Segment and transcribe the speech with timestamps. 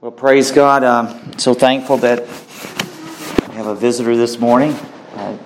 [0.00, 0.84] Well, praise God.
[0.84, 4.70] I'm so thankful that we have a visitor this morning.
[5.16, 5.36] Uh,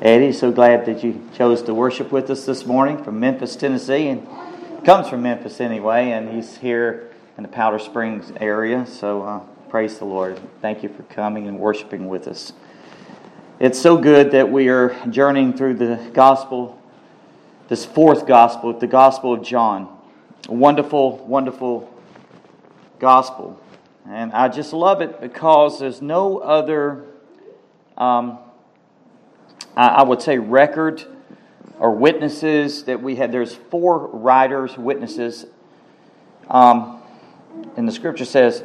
[0.00, 4.08] Eddie, so glad that you chose to worship with us this morning from Memphis, Tennessee,
[4.08, 4.26] and
[4.82, 8.86] comes from Memphis anyway, and he's here in the Powder Springs area.
[8.86, 10.40] So uh, praise the Lord.
[10.62, 12.54] Thank you for coming and worshiping with us.
[13.60, 16.80] It's so good that we are journeying through the gospel,
[17.68, 19.94] this fourth gospel, the Gospel of John.
[20.48, 21.92] A wonderful, wonderful
[22.98, 23.61] gospel.
[24.08, 27.04] And I just love it because there's no other,
[27.96, 28.38] um,
[29.76, 31.04] I would say, record
[31.78, 33.32] or witnesses that we had.
[33.32, 35.46] There's four writers, witnesses.
[36.48, 37.00] Um,
[37.76, 38.64] and the scripture says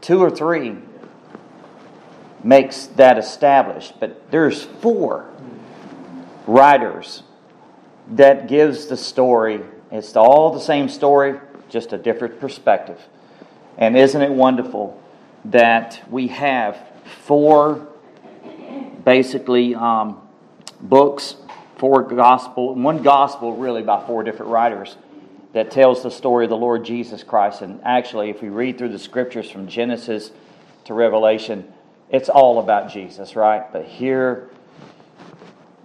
[0.00, 0.76] two or three
[2.44, 3.98] makes that established.
[3.98, 5.28] But there's four
[6.46, 7.22] writers
[8.12, 9.62] that gives the story.
[9.90, 13.00] It's all the same story, just a different perspective.
[13.78, 15.00] And isn't it wonderful
[15.46, 16.78] that we have
[17.26, 17.88] four
[19.04, 20.20] basically um,
[20.80, 21.36] books,
[21.76, 24.96] four gospel, one gospel really by four different writers
[25.52, 27.62] that tells the story of the Lord Jesus Christ.
[27.62, 30.32] And actually, if we read through the scriptures from Genesis
[30.84, 31.72] to Revelation,
[32.10, 33.70] it's all about Jesus, right?
[33.72, 34.50] But here,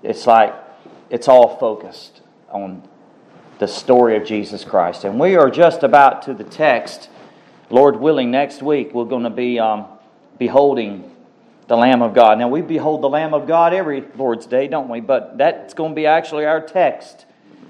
[0.03, 0.53] it's like
[1.09, 2.87] it's all focused on
[3.59, 5.03] the story of Jesus Christ.
[5.03, 7.09] And we are just about to the text
[7.71, 9.85] Lord willing, next week we're going to be um,
[10.37, 11.09] beholding
[11.67, 12.37] the Lamb of God.
[12.37, 14.99] Now, we behold the Lamb of God every Lord's Day, don't we?
[14.99, 17.25] But that's going to be actually our text.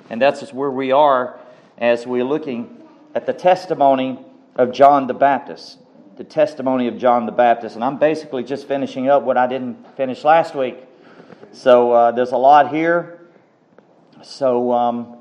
[0.10, 1.40] And that's where we are
[1.78, 2.82] as we're looking
[3.14, 4.18] at the testimony
[4.56, 5.78] of John the Baptist.
[6.18, 7.76] The testimony of John the Baptist.
[7.76, 10.78] And I'm basically just finishing up what I didn't finish last week.
[11.52, 13.20] So uh, there's a lot here.
[14.24, 15.18] So um,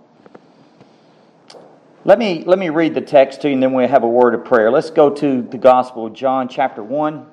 [2.05, 4.35] let me, let me read the text to you and then we'll have a word
[4.35, 4.71] of prayer.
[4.71, 7.27] Let's go to the Gospel of John, chapter 1.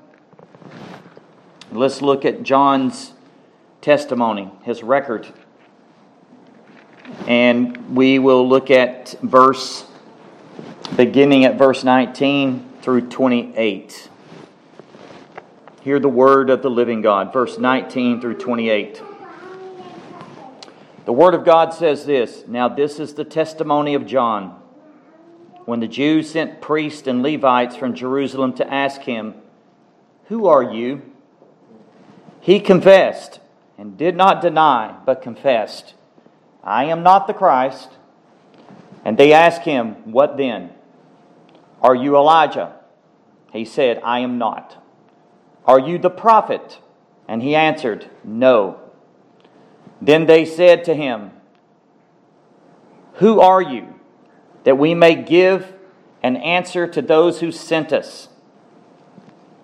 [1.71, 3.13] Let's look at John's
[3.81, 5.27] testimony, his record.
[7.27, 9.85] And we will look at verse,
[10.97, 14.09] beginning at verse 19 through 28.
[15.81, 19.01] Hear the word of the living God, verse 19 through 28.
[21.07, 24.61] The Word of God says this Now, this is the testimony of John.
[25.63, 29.35] When the Jews sent priests and Levites from Jerusalem to ask him,
[30.25, 31.01] Who are you?
[32.41, 33.39] He confessed
[33.77, 35.93] and did not deny, but confessed,
[36.61, 37.87] I am not the Christ.
[39.05, 40.71] And they asked him, What then?
[41.81, 42.73] Are you Elijah?
[43.53, 44.75] He said, I am not.
[45.63, 46.79] Are you the prophet?
[47.29, 48.81] And he answered, No.
[50.01, 51.31] Then they said to him,
[53.15, 53.95] Who are you?
[54.63, 55.73] That we may give
[56.21, 58.29] an answer to those who sent us.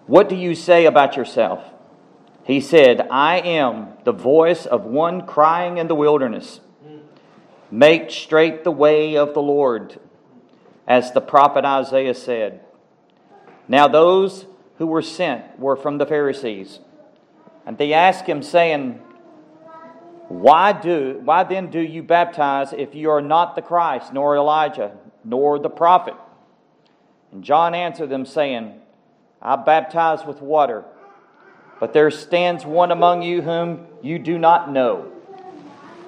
[0.08, 1.64] What do you say about yourself?
[2.44, 6.60] He said, I am the voice of one crying in the wilderness.
[7.72, 10.00] Make straight the way of the Lord,
[10.88, 12.62] as the prophet Isaiah said.
[13.68, 14.46] Now, those
[14.78, 16.80] who were sent were from the Pharisees.
[17.66, 19.02] And they asked him, saying,
[20.42, 24.96] why, do, why then do you baptize if you are not the Christ, nor Elijah,
[25.24, 26.16] nor the prophet?
[27.32, 28.80] And John answered them, saying,
[29.42, 30.86] I baptize with water,
[31.80, 35.12] but there stands one among you whom you do not know.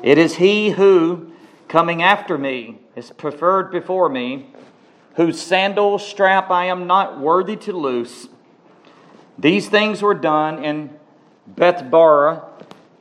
[0.02, 1.32] It is he who,
[1.68, 4.54] coming after me, is preferred before me,
[5.16, 8.28] whose sandal strap I am not worthy to loose.
[9.38, 10.92] These things were done in
[11.54, 12.46] Bethabara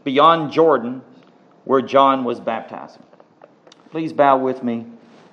[0.03, 1.03] beyond Jordan,
[1.65, 3.03] where John was baptizing.
[3.91, 4.87] Please bow with me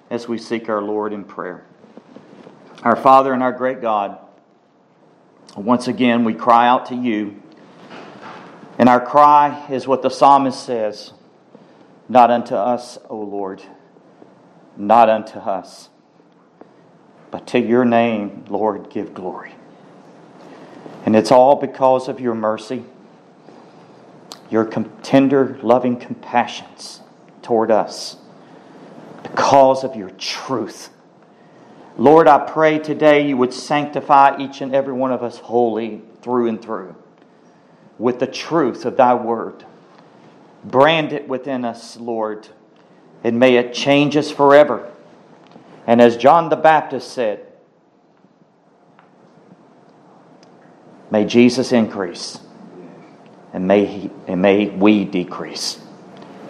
[0.09, 1.63] as we seek our Lord in prayer.
[2.83, 4.17] Our Father and our great God,
[5.55, 7.41] once again we cry out to you.
[8.77, 11.13] And our cry is what the psalmist says
[12.09, 13.61] Not unto us, O Lord,
[14.77, 15.89] not unto us,
[17.29, 19.53] but to your name, Lord, give glory.
[21.05, 22.85] And it's all because of your mercy
[24.51, 26.99] your tender, loving compassions
[27.41, 28.17] toward us
[29.23, 30.89] because of your truth.
[31.97, 36.49] Lord, I pray today you would sanctify each and every one of us wholly through
[36.49, 36.95] and through
[37.97, 39.63] with the truth of thy word.
[40.65, 42.49] Brand it within us, Lord,
[43.23, 44.91] and may it change us forever.
[45.87, 47.45] And as John the Baptist said,
[51.09, 52.39] may Jesus increase
[53.53, 55.79] and may, he, and may we decrease.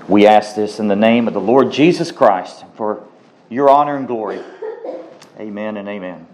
[0.07, 3.03] We ask this in the name of the Lord Jesus Christ for
[3.49, 4.41] your honor and glory.
[5.39, 6.27] Amen and amen.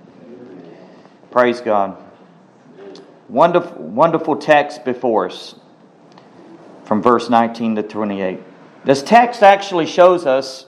[1.31, 1.97] Praise God.
[3.29, 5.55] Wonderful, wonderful text before us
[6.85, 8.39] from verse 19 to 28.
[8.85, 10.65] This text actually shows us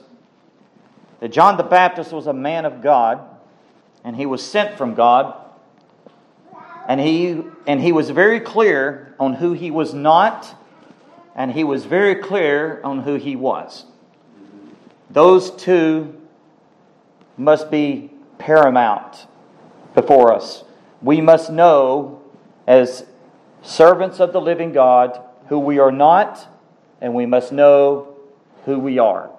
[1.20, 3.20] that John the Baptist was a man of God
[4.04, 5.34] and he was sent from God.
[6.90, 10.56] And he, and he was very clear on who he was not,
[11.36, 13.84] and he was very clear on who he was.
[15.08, 16.20] Those two
[17.36, 19.28] must be paramount
[19.94, 20.64] before us.
[21.00, 22.22] We must know,
[22.66, 23.06] as
[23.62, 25.16] servants of the living God,
[25.46, 26.48] who we are not,
[27.00, 28.16] and we must know
[28.64, 29.30] who we are.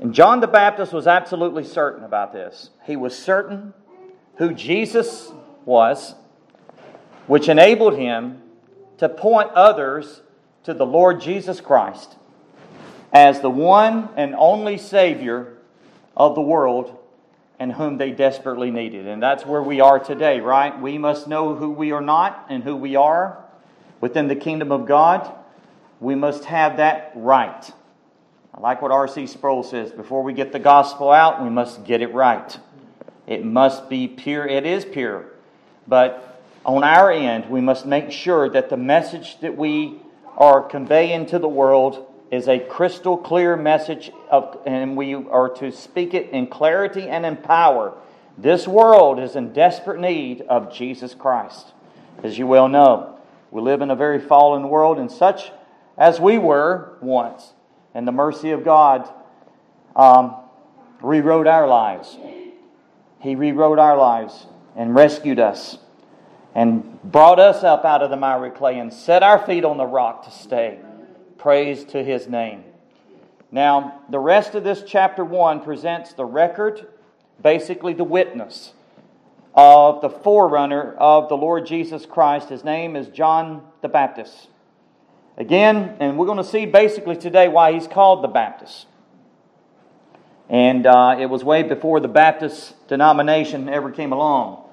[0.00, 2.70] And John the Baptist was absolutely certain about this.
[2.86, 3.74] He was certain
[4.36, 5.32] who Jesus
[5.66, 6.14] was,
[7.26, 8.40] which enabled him
[8.96, 10.22] to point others
[10.64, 12.16] to the Lord Jesus Christ
[13.12, 15.58] as the one and only Savior
[16.16, 16.98] of the world
[17.58, 19.06] and whom they desperately needed.
[19.06, 20.78] And that's where we are today, right?
[20.78, 23.44] We must know who we are not and who we are
[24.00, 25.30] within the kingdom of God.
[26.00, 27.70] We must have that right.
[28.52, 29.26] I like what R.C.
[29.26, 32.58] Sproul says before we get the gospel out, we must get it right.
[33.26, 34.46] It must be pure.
[34.46, 35.26] It is pure.
[35.86, 40.00] But on our end, we must make sure that the message that we
[40.36, 45.70] are conveying to the world is a crystal clear message of, and we are to
[45.70, 47.94] speak it in clarity and in power.
[48.36, 51.72] This world is in desperate need of Jesus Christ.
[52.22, 53.18] As you well know,
[53.50, 55.52] we live in a very fallen world, and such
[55.96, 57.52] as we were once
[57.94, 59.08] and the mercy of God
[59.94, 60.36] um,
[61.00, 62.16] rewrote our lives.
[63.20, 64.46] He rewrote our lives
[64.76, 65.78] and rescued us
[66.54, 69.86] and brought us up out of the miry clay and set our feet on the
[69.86, 70.78] rock to stay.
[71.38, 72.64] Praise to his name.
[73.50, 76.86] Now, the rest of this chapter 1 presents the record,
[77.42, 78.72] basically the witness
[79.54, 82.48] of the forerunner of the Lord Jesus Christ.
[82.48, 84.48] His name is John the Baptist.
[85.38, 88.86] Again, and we're going to see basically today why he's called the Baptist.
[90.48, 94.65] And uh, it was way before the Baptist denomination ever came along.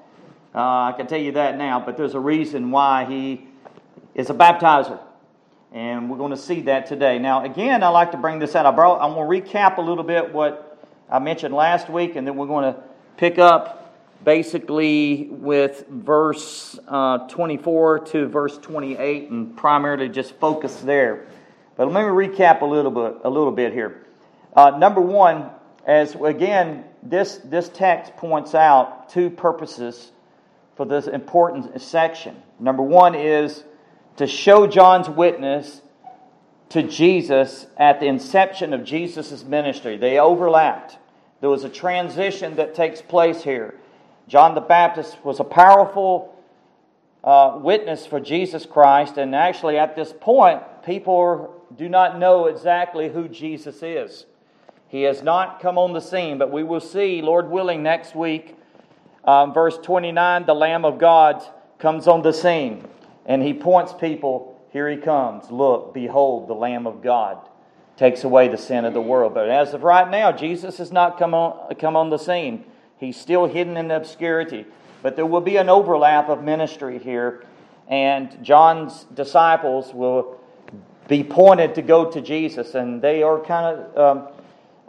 [0.54, 3.48] Uh, I can tell you that now, but there's a reason why he
[4.14, 5.00] is a baptizer.
[5.72, 7.18] And we're going to see that today.
[7.18, 8.64] Now, again, I like to bring this out.
[8.64, 10.78] I brought, I'm going to recap a little bit what
[11.10, 12.80] I mentioned last week, and then we're going to
[13.16, 13.80] pick up
[14.22, 21.26] basically with verse uh, 24 to verse 28 and primarily just focus there.
[21.76, 24.06] But let me recap a little bit, a little bit here.
[24.54, 25.50] Uh, number one,
[25.84, 30.12] as again, this, this text points out two purposes
[30.76, 32.36] for this important section.
[32.58, 33.64] Number one is
[34.16, 35.82] to show John's witness
[36.70, 39.96] to Jesus at the inception of Jesus' ministry.
[39.96, 40.98] They overlapped.
[41.40, 43.74] There was a transition that takes place here.
[44.26, 46.34] John the Baptist was a powerful
[47.22, 53.08] uh, witness for Jesus Christ, and actually, at this point, people do not know exactly
[53.08, 54.26] who Jesus is.
[54.88, 58.56] He has not come on the scene, but we will see, Lord willing, next week,
[59.26, 61.42] um, verse 29, the Lamb of God
[61.78, 62.86] comes on the scene,
[63.26, 65.50] and he points people, Here he comes.
[65.50, 67.38] Look, behold, the Lamb of God
[67.96, 69.34] takes away the sin of the world.
[69.34, 72.64] But as of right now, Jesus has not come on, come on the scene.
[72.98, 74.66] He's still hidden in obscurity.
[75.02, 77.44] But there will be an overlap of ministry here,
[77.88, 80.40] and John's disciples will
[81.08, 84.32] be pointed to go to Jesus, and they are kind of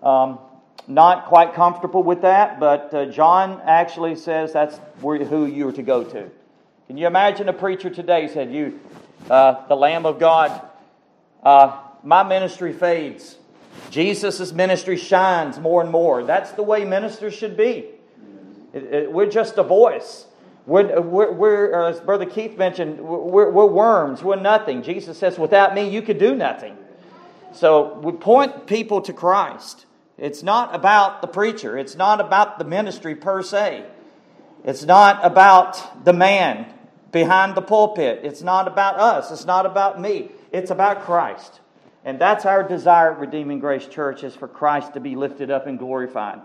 [0.04, 0.40] um, um,
[0.88, 5.84] not quite comfortable with that, but uh, John actually says that's where, who you're to
[5.84, 6.30] go to.
[6.88, 8.80] Can you imagine a preacher today said, "You,
[9.30, 10.62] uh, the Lamb of God,
[11.44, 13.38] uh, my ministry fades.
[13.90, 16.24] Jesus' ministry shines more and more.
[16.24, 17.86] That's the way ministers should be.
[18.74, 20.26] We're just a voice.
[20.66, 24.24] We're, we're, we're as Brother Keith mentioned, we're, we're worms.
[24.24, 24.82] We're nothing.
[24.82, 26.76] Jesus says, without me, you could do nothing.
[27.54, 29.86] So we point people to Christ.
[30.18, 33.86] It's not about the preacher, it's not about the ministry per se.
[34.64, 36.66] It's not about the man
[37.12, 38.22] behind the pulpit.
[38.24, 39.32] It's not about us.
[39.32, 40.32] It's not about me.
[40.52, 41.60] It's about Christ.
[42.04, 45.68] And that's our desire at Redeeming Grace Church is for Christ to be lifted up
[45.68, 46.42] and glorified.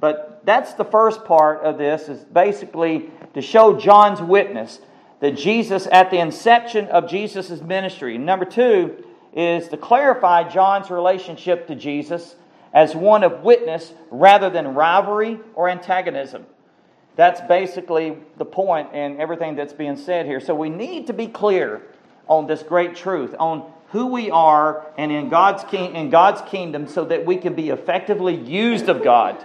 [0.00, 4.80] But that's the first part of this is basically to show John's witness
[5.20, 8.18] that Jesus, at the inception of Jesus' ministry.
[8.18, 12.36] Number two is to clarify John's relationship to Jesus
[12.72, 16.46] as one of witness rather than rivalry or antagonism.
[17.16, 20.40] That's basically the point in everything that's being said here.
[20.40, 21.82] So we need to be clear
[22.28, 26.86] on this great truth, on who we are and in God's, king, in God's kingdom
[26.86, 29.44] so that we can be effectively used of God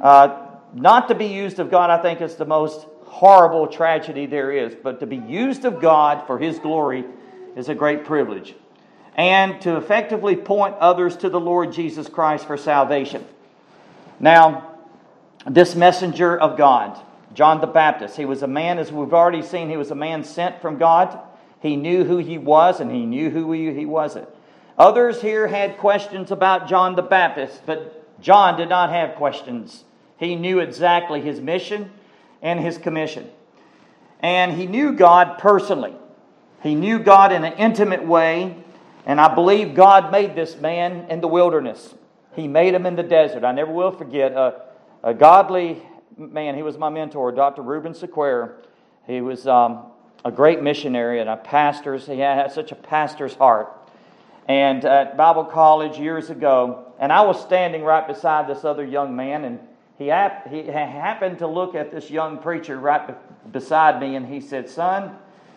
[0.00, 4.52] uh, not to be used of God, I think, is the most horrible tragedy there
[4.52, 4.74] is.
[4.74, 7.04] But to be used of God for His glory
[7.56, 8.54] is a great privilege.
[9.16, 13.24] And to effectively point others to the Lord Jesus Christ for salvation.
[14.20, 14.74] Now,
[15.46, 17.00] this messenger of God,
[17.34, 20.22] John the Baptist, he was a man, as we've already seen, he was a man
[20.22, 21.18] sent from God.
[21.60, 24.28] He knew who he was and he knew who he, wasn't.
[24.78, 29.84] Others here had questions about John the Baptist, but John did not have questions.
[30.18, 31.90] He knew exactly his mission
[32.42, 33.30] and his commission.
[34.20, 35.94] And he knew God personally.
[36.62, 38.56] He knew God in an intimate way,
[39.06, 41.94] and I believe God made this man in the wilderness.
[42.34, 43.44] He made him in the desert.
[43.44, 44.62] I never will forget a,
[45.02, 45.80] a godly
[46.18, 46.56] man.
[46.56, 47.62] He was my mentor, Dr.
[47.62, 48.62] Reuben Sequer.
[49.06, 49.84] He was um,
[50.24, 51.96] a great missionary and a pastor.
[51.96, 53.72] He had such a pastor's heart.
[54.48, 59.14] And at Bible college years ago, and I was standing right beside this other young
[59.14, 59.60] man, and
[59.98, 64.40] he, he happened to look at this young preacher right be- beside me, and he
[64.40, 65.16] said, Son,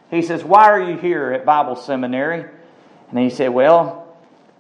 [0.10, 2.46] he says, Why are you here at Bible seminary?
[3.10, 4.08] And he said, Well,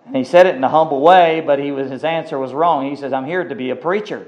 [0.05, 2.89] and he said it in a humble way, but he was, his answer was wrong.
[2.89, 4.27] He says, I'm here to be a preacher.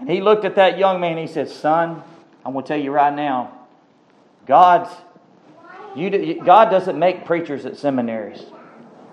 [0.00, 2.02] And he looked at that young man, he said, Son,
[2.44, 3.52] I'm going to tell you right now,
[4.46, 4.90] God's,
[5.94, 8.42] you, God doesn't make preachers at seminaries.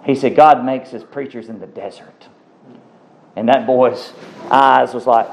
[0.05, 2.27] He said, God makes his preachers in the desert.
[3.35, 4.13] And that boy's
[4.49, 5.27] eyes was like,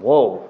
[0.00, 0.48] whoa.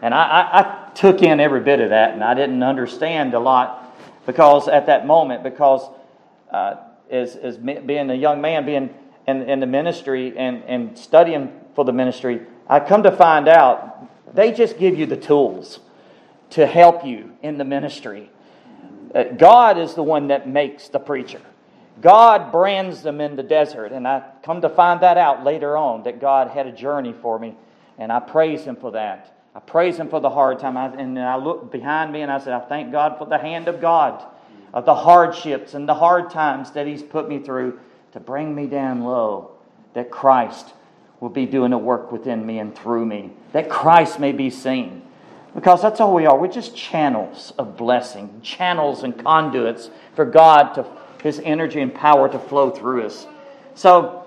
[0.00, 3.38] And I, I, I, took in every bit of that, and I didn't understand a
[3.38, 3.96] lot
[4.26, 5.88] because at that moment, because
[6.50, 6.74] uh,
[7.12, 8.94] as, as being a young man, being
[9.26, 14.08] in, in the ministry and, and studying for the ministry, I come to find out
[14.34, 15.80] they just give you the tools
[16.50, 18.30] to help you in the ministry.
[19.14, 21.40] Uh, God is the one that makes the preacher.
[22.00, 26.04] God brands them in the desert, and I come to find that out later on
[26.04, 27.54] that God had a journey for me
[27.98, 29.36] and I praise Him for that.
[29.54, 30.76] I praise Him for the hard time.
[30.76, 33.68] I, and I look behind me and I said, I thank God for the hand
[33.68, 34.24] of God,
[34.72, 37.78] of the hardships and the hard times that He's put me through
[38.12, 39.52] to bring me down low,
[39.94, 40.72] that Christ
[41.20, 45.02] will be doing a work within me and through me, that Christ may be seen.
[45.54, 46.38] Because that's all we are.
[46.38, 50.86] We're just channels of blessing, channels and conduits for God to
[51.22, 53.26] His energy and power to flow through us.
[53.74, 54.26] So,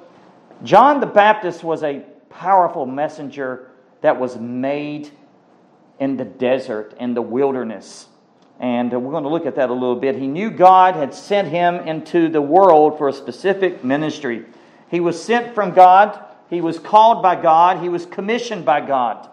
[0.64, 3.72] John the Baptist was a powerful messenger
[4.02, 5.10] that was made
[6.00, 8.08] in the desert, in the wilderness.
[8.60, 10.16] And we're going to look at that a little bit.
[10.16, 14.46] He knew God had sent him into the world for a specific ministry.
[14.90, 19.30] He was sent from God, he was called by God, he was commissioned by God.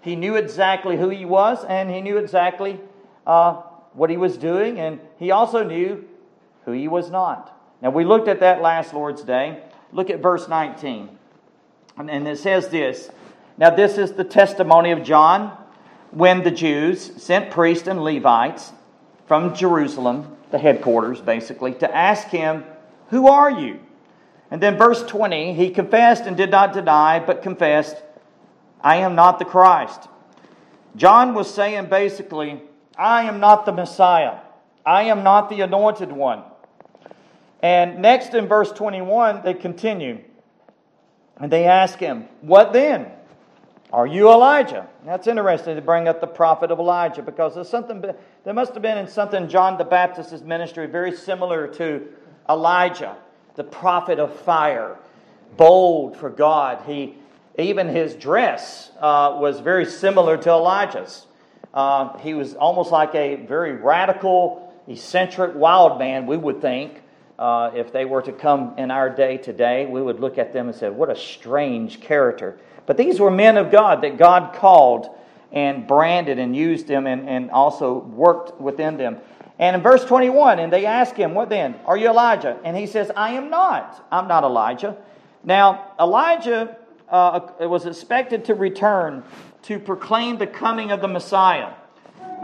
[0.00, 2.80] He knew exactly who he was, and he knew exactly
[3.26, 3.62] uh,
[3.92, 6.04] what he was doing, and he also knew
[6.64, 7.56] who he was not.
[7.80, 9.62] Now, we looked at that last Lord's Day.
[9.92, 11.08] Look at verse 19.
[11.98, 13.10] And it says this
[13.58, 15.56] Now, this is the testimony of John
[16.12, 18.72] when the Jews sent priests and Levites
[19.26, 22.64] from Jerusalem, the headquarters basically, to ask him,
[23.08, 23.80] Who are you?
[24.50, 27.96] And then verse 20, he confessed and did not deny, but confessed,
[28.82, 30.08] I am not the Christ.
[30.94, 32.60] John was saying basically,
[32.98, 34.40] I am not the Messiah.
[34.84, 36.42] I am not the anointed one.
[37.62, 40.18] And next in verse 21, they continue.
[41.38, 43.10] And they ask him, What then?
[43.92, 44.88] Are you Elijah?
[45.04, 48.82] That's interesting to bring up the prophet of Elijah because there's something there must have
[48.82, 52.08] been in something John the Baptist's ministry very similar to
[52.48, 53.16] Elijah,
[53.54, 54.96] the prophet of fire,
[55.58, 56.82] bold for God.
[56.86, 57.16] He
[57.58, 61.26] even his dress uh, was very similar to Elijah's.
[61.74, 67.02] Uh, he was almost like a very radical, eccentric wild man, we would think.
[67.38, 70.68] Uh, if they were to come in our day today, we would look at them
[70.68, 72.58] and say, What a strange character.
[72.86, 75.08] But these were men of God that God called
[75.52, 79.18] and branded and used them and, and also worked within them.
[79.58, 81.76] And in verse 21, and they ask him, What then?
[81.86, 82.58] Are you Elijah?
[82.64, 84.06] And he says, I am not.
[84.10, 84.96] I'm not Elijah.
[85.44, 86.76] Now, Elijah
[87.08, 89.22] uh, was expected to return
[89.62, 91.74] to proclaim the coming of the Messiah.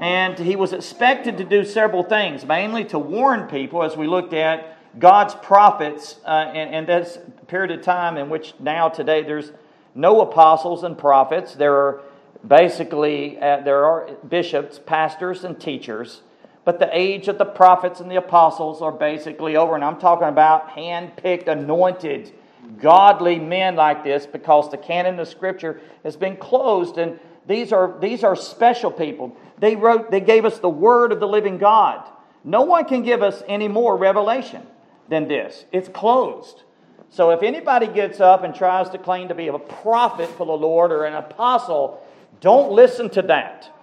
[0.00, 4.32] And he was expected to do several things, mainly to warn people, as we looked
[4.32, 7.04] at God's prophets, uh, and, a
[7.46, 9.50] period of time in which now today there's
[9.94, 11.54] no apostles and prophets.
[11.54, 12.00] There are
[12.46, 16.22] basically uh, there are bishops, pastors, and teachers.
[16.64, 20.28] But the age of the prophets and the apostles are basically over, and I'm talking
[20.28, 22.30] about hand-picked, anointed,
[22.78, 27.98] godly men like this, because the canon of Scripture has been closed, and these are
[28.00, 29.34] these are special people.
[29.58, 32.06] They wrote, they gave us the word of the living God.
[32.44, 34.66] No one can give us any more revelation
[35.08, 35.64] than this.
[35.72, 36.62] It's closed.
[37.10, 40.52] So if anybody gets up and tries to claim to be a prophet for the
[40.52, 42.00] Lord or an apostle,
[42.40, 43.74] Don't listen to that.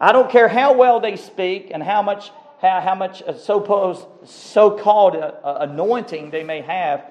[0.00, 5.56] I don't care how well they speak and how much, how, how much so-called uh,
[5.60, 7.04] anointing they may have.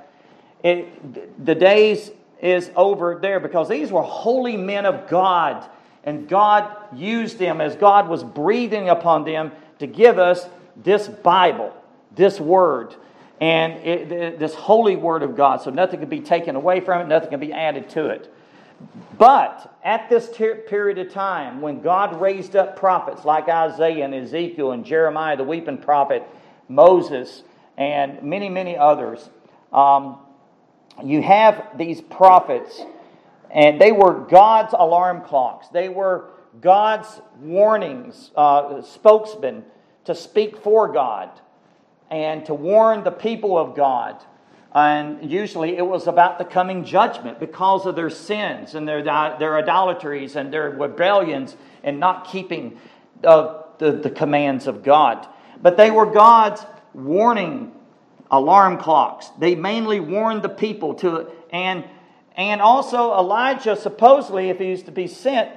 [0.63, 2.11] It, the days
[2.41, 5.69] is over there because these were holy men of God.
[6.05, 11.73] And God used them as God was breathing upon them to give us this Bible,
[12.15, 12.95] this word,
[13.43, 15.61] and it, this holy word of God.
[15.61, 18.33] So nothing can be taken away from it, nothing can be added to it.
[19.17, 24.15] But at this ter- period of time, when God raised up prophets like Isaiah and
[24.15, 26.23] Ezekiel and Jeremiah, the weeping prophet,
[26.69, 27.43] Moses,
[27.77, 29.29] and many, many others,
[29.73, 30.19] um,
[31.03, 32.81] you have these prophets,
[33.51, 35.67] and they were God's alarm clocks.
[35.67, 36.29] They were
[36.61, 39.65] God's warnings, uh, spokesmen
[40.05, 41.29] to speak for God
[42.13, 44.23] and to warn the people of God.
[44.71, 49.57] And usually it was about the coming judgment because of their sins and their, their
[49.57, 52.79] idolatries and their rebellions and not keeping
[53.23, 55.27] of the, the commands of God.
[55.59, 57.71] But they were God's warning
[58.29, 59.29] alarm clocks.
[59.39, 61.83] They mainly warned the people to, and,
[62.37, 65.49] and also Elijah, supposedly, if he was to be sent,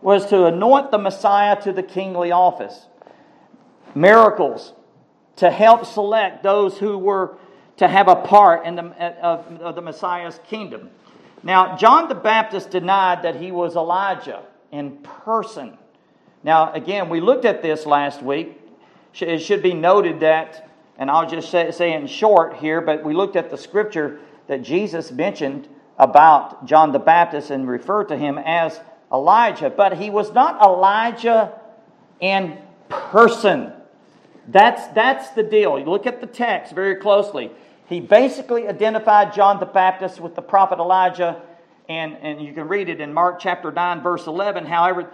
[0.00, 2.86] was to anoint the Messiah to the kingly office.
[3.96, 4.74] Miracles
[5.36, 7.36] to help select those who were
[7.76, 8.84] to have a part in the,
[9.24, 10.90] of, of the Messiah's kingdom.
[11.42, 15.76] Now, John the Baptist denied that he was Elijah in person.
[16.42, 18.60] Now, again, we looked at this last week.
[19.20, 23.14] It should be noted that, and I'll just say, say in short here, but we
[23.14, 28.38] looked at the scripture that Jesus mentioned about John the Baptist and referred to him
[28.38, 28.80] as
[29.12, 29.70] Elijah.
[29.70, 31.52] But he was not Elijah
[32.20, 33.72] in person.
[34.48, 35.78] That's, that's the deal.
[35.78, 37.50] You look at the text very closely.
[37.88, 41.40] He basically identified John the Baptist with the prophet Elijah,
[41.88, 44.64] and, and you can read it in Mark chapter 9, verse 11.
[44.66, 45.10] However,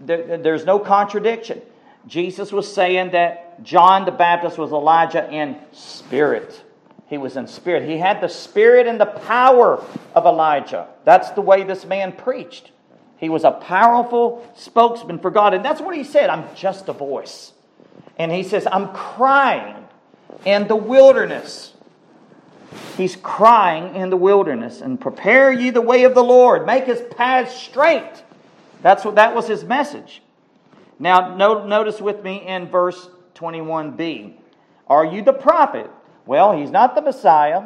[0.00, 1.62] there, there's no contradiction.
[2.06, 6.62] Jesus was saying that John the Baptist was Elijah in spirit.
[7.06, 7.88] He was in spirit.
[7.88, 10.88] He had the spirit and the power of Elijah.
[11.04, 12.70] That's the way this man preached.
[13.18, 15.54] He was a powerful spokesman for God.
[15.54, 17.52] And that's what he said I'm just a voice.
[18.18, 19.76] And he says, I'm crying
[20.44, 21.72] in the wilderness.
[22.96, 27.02] He's crying in the wilderness and prepare ye the way of the Lord, make his
[27.16, 28.22] paths straight.
[28.82, 30.22] That's what that was his message.
[30.98, 34.34] Now, notice with me in verse 21b.
[34.88, 35.90] Are you the prophet?
[36.26, 37.64] Well, he's not the Messiah,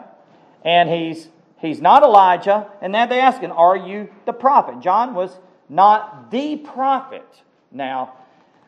[0.65, 1.29] and he's
[1.59, 2.71] he's not Elijah.
[2.81, 4.81] And now they're asking, Are you the prophet?
[4.81, 5.37] John was
[5.69, 7.27] not the prophet.
[7.71, 8.15] Now,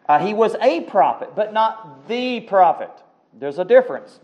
[0.09, 2.90] uh, he was a prophet, but not the prophet.
[3.38, 4.21] There's a difference.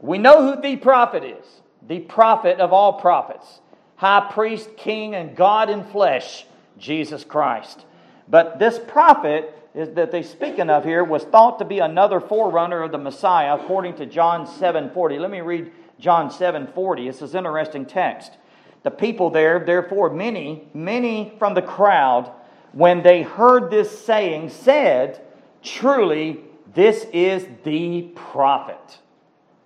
[0.00, 3.60] We know who the prophet is the prophet of all prophets,
[3.96, 6.46] high priest, king, and God in flesh,
[6.78, 7.84] Jesus Christ.
[8.28, 12.82] But this prophet is that they're speaking of here was thought to be another forerunner
[12.82, 15.18] of the Messiah, according to John 7:40.
[15.18, 17.06] Let me read John 7:40.
[17.06, 18.36] This is an interesting text.
[18.82, 22.30] The people there, therefore, many, many from the crowd,
[22.72, 25.20] when they heard this saying, said,
[25.62, 26.40] Truly,
[26.74, 28.98] this is the prophet.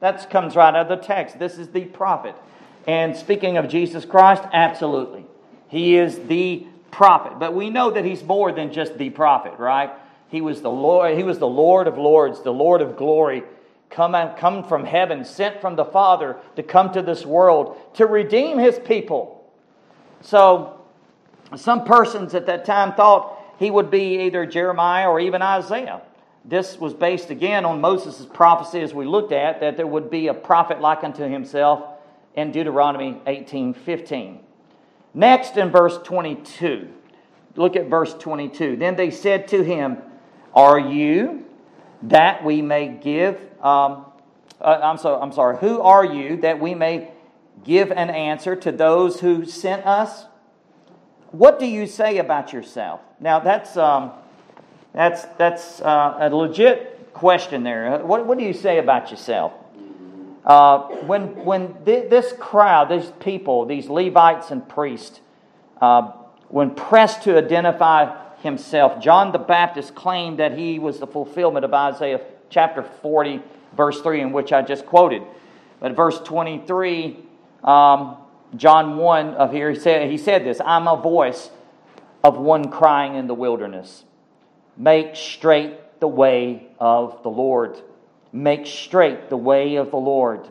[0.01, 1.38] That comes right out of the text.
[1.38, 2.35] This is the prophet.
[2.87, 5.25] And speaking of Jesus Christ, absolutely.
[5.69, 7.38] He is the prophet.
[7.38, 9.90] But we know that he's more than just the prophet, right?
[10.29, 13.42] He was the Lord, he was the Lord of Lords, the Lord of glory,
[13.90, 18.59] come, come from heaven, sent from the Father to come to this world to redeem
[18.59, 19.51] his people.
[20.21, 20.76] So
[21.55, 26.03] some persons at that time thought he would be either Jeremiah or even Isaiah.
[26.45, 30.29] This was based again on Moses' prophecy, as we looked at, that there would be
[30.29, 31.85] a prophet like unto himself
[32.35, 34.41] in Deuteronomy 18 15.
[35.15, 36.89] Next, in verse 22,
[37.57, 38.77] look at verse 22.
[38.77, 39.99] Then they said to him,
[40.55, 41.47] Are you
[42.03, 43.37] that we may give?
[43.63, 44.05] Um,
[44.61, 47.11] uh, I'm, so, I'm sorry, who are you that we may
[47.65, 50.27] give an answer to those who sent us?
[51.37, 53.01] What do you say about yourself?
[53.20, 53.77] Now, that's.
[53.77, 54.12] Um,
[54.96, 57.99] that's, that's uh, a legit question there.
[57.99, 59.53] What, what do you say about yourself?
[60.42, 65.20] Uh, when when th- this crowd, these people, these Levites and priests,
[65.83, 66.12] uh,
[66.49, 71.75] when pressed to identify himself, John the Baptist claimed that he was the fulfillment of
[71.75, 73.42] Isaiah chapter 40,
[73.77, 75.22] verse 3, in which I just quoted.
[75.79, 77.18] But verse 23,
[77.64, 78.16] um,
[78.57, 81.51] John 1 of here, he said, he said this I'm a voice
[82.23, 84.05] of one crying in the wilderness.
[84.77, 87.81] Make straight the way of the Lord.
[88.33, 90.49] Make straight the way of the Lord.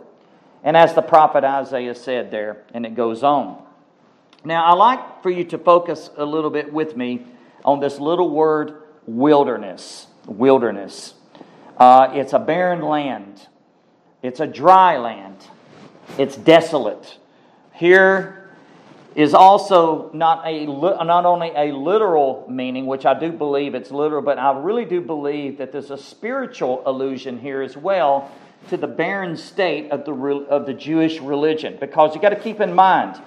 [0.63, 3.63] And as the prophet Isaiah said there, and it goes on.
[4.44, 7.26] Now, I like for you to focus a little bit with me
[7.63, 10.08] on this little word wilderness.
[10.26, 11.13] Wilderness.
[11.78, 13.48] Uh, it's a barren land,
[14.24, 15.36] it's a dry land,
[16.18, 17.18] it's desolate.
[17.76, 18.52] Here
[19.16, 24.22] is also not, a, not only a literal meaning, which I do believe it's literal,
[24.22, 28.32] but I really do believe that there's a spiritual allusion here as well
[28.70, 31.78] to the barren state of the, of the Jewish religion.
[31.80, 33.18] Because you got to keep in mind,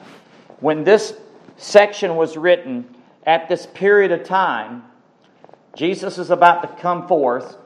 [0.61, 1.15] when this
[1.57, 4.85] section was written at this period of time,
[5.77, 7.57] Jesus is about to come forth,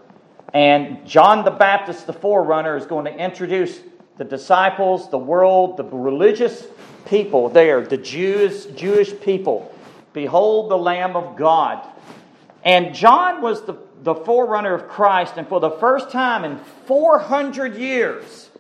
[0.53, 3.81] and John the Baptist, the forerunner, is going to introduce
[4.19, 6.67] the disciples, the world, the religious
[7.07, 9.75] people there, the Jews, Jewish people.
[10.13, 11.87] Behold the Lamb of God.
[12.65, 17.77] And John was the the forerunner of Christ, and for the first time in 400
[17.77, 18.51] years,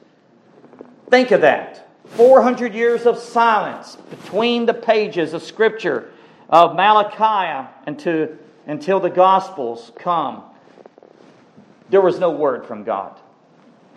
[1.10, 6.10] think of that 400 years of silence between the pages of Scripture
[6.48, 8.28] of Malachi until,
[8.66, 10.44] until the Gospels come.
[11.90, 13.18] There was no word from God.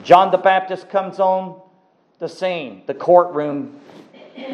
[0.03, 1.61] John the Baptist comes on
[2.19, 3.79] the scene, the courtroom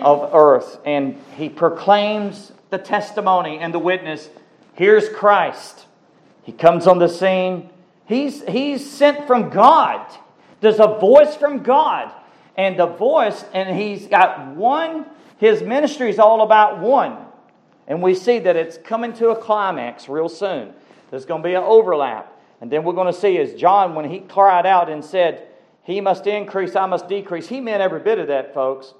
[0.01, 4.29] of earth, and he proclaims the testimony and the witness
[4.73, 5.85] here's Christ.
[6.43, 7.69] He comes on the scene.
[8.07, 10.05] He's, he's sent from God.
[10.59, 12.11] There's a voice from God.
[12.57, 15.05] And the voice, and he's got one,
[15.37, 17.17] his ministry is all about one.
[17.87, 20.73] And we see that it's coming to a climax real soon.
[21.09, 22.30] There's going to be an overlap.
[22.61, 25.47] And then we're going to see as John, when he cried out and said,
[25.83, 28.93] He must increase, I must decrease, he meant every bit of that, folks.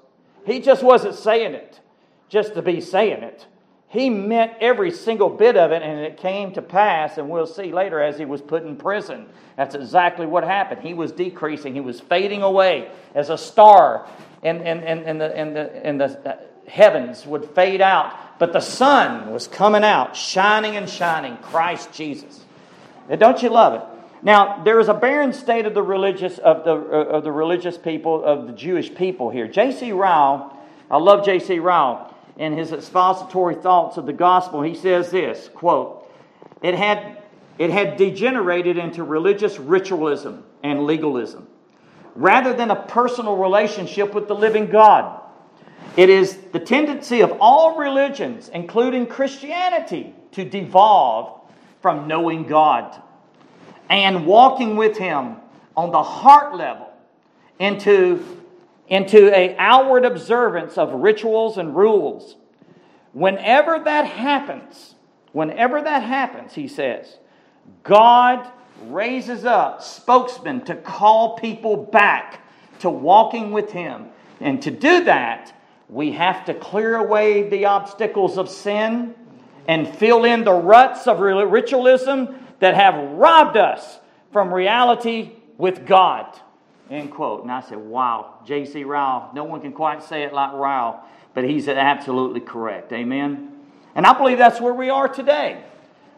[0.44, 1.80] He just wasn't saying it
[2.28, 3.46] just to be saying it.
[3.88, 7.72] He meant every single bit of it, and it came to pass, and we'll see
[7.72, 9.26] later as he was put in prison.
[9.58, 10.80] That's exactly what happened.
[10.80, 14.08] He was decreasing, he was fading away as a star,
[14.42, 18.38] and, and, and, the, and, the, and the uh, heavens would fade out.
[18.38, 22.41] But the sun was coming out, shining and shining, Christ Jesus.
[23.08, 23.82] And don't you love it?
[24.22, 27.76] Now, there is a barren state of the religious of the, uh, of the religious
[27.76, 29.48] people, of the Jewish people here.
[29.48, 29.90] J.C.
[29.92, 30.56] Ryle,
[30.90, 31.58] I love J.C.
[31.58, 36.10] Ryle in his expository thoughts of the gospel, he says this quote,
[36.62, 37.22] it had,
[37.58, 41.48] it had degenerated into religious ritualism and legalism
[42.14, 45.20] rather than a personal relationship with the living God.
[45.96, 51.40] It is the tendency of all religions, including Christianity, to devolve
[51.82, 53.00] from knowing God
[53.90, 55.36] and walking with Him
[55.76, 56.88] on the heart level
[57.58, 58.24] into
[58.88, 62.36] into a outward observance of rituals and rules.
[63.12, 64.96] Whenever that happens,
[65.32, 67.16] whenever that happens, he says,
[67.82, 68.50] God
[68.82, 72.46] raises up spokesmen to call people back
[72.80, 74.08] to walking with him.
[74.40, 79.14] And to do that, we have to clear away the obstacles of sin
[79.66, 83.98] and fill in the ruts of ritualism that have robbed us
[84.32, 86.26] from reality with God.
[86.90, 87.42] End quote.
[87.42, 88.84] And I said, wow, J.C.
[88.84, 92.92] Ryle, no one can quite say it like Ryle, but he's absolutely correct.
[92.92, 93.52] Amen?
[93.94, 95.62] And I believe that's where we are today.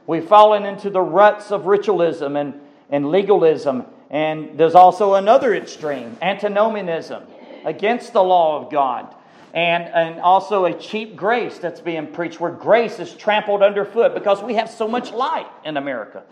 [0.06, 3.84] We've fallen into the ruts of ritualism and, and legalism.
[4.10, 7.22] And there's also another extreme, antinomianism,
[7.64, 9.14] against the law of God.
[9.54, 14.42] And, and also a cheap grace that's being preached, where grace is trampled underfoot because
[14.42, 16.24] we have so much light in America.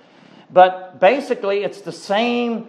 [0.51, 2.67] But basically, it's the same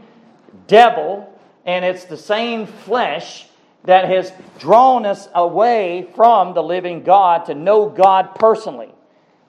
[0.67, 1.29] devil
[1.65, 3.47] and it's the same flesh
[3.85, 8.93] that has drawn us away from the living God to know God personally.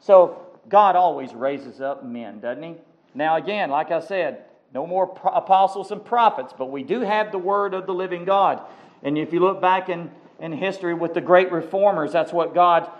[0.00, 2.74] So God always raises up men, doesn't He?
[3.14, 7.38] Now, again, like I said, no more apostles and prophets, but we do have the
[7.38, 8.60] word of the living God.
[9.04, 12.90] And if you look back in, in history with the great reformers, that's what God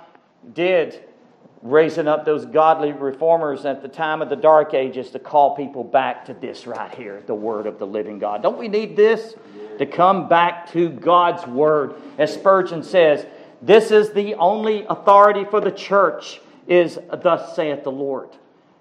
[0.53, 1.03] did
[1.65, 5.83] raising up those godly reformers at the time of the dark ages to call people
[5.83, 8.43] back to this right here, the word of the living God.
[8.43, 9.35] Don't we need this?
[9.79, 11.95] To come back to God's word.
[12.19, 13.25] As Spurgeon says,
[13.63, 18.29] this is the only authority for the church, is thus saith the Lord.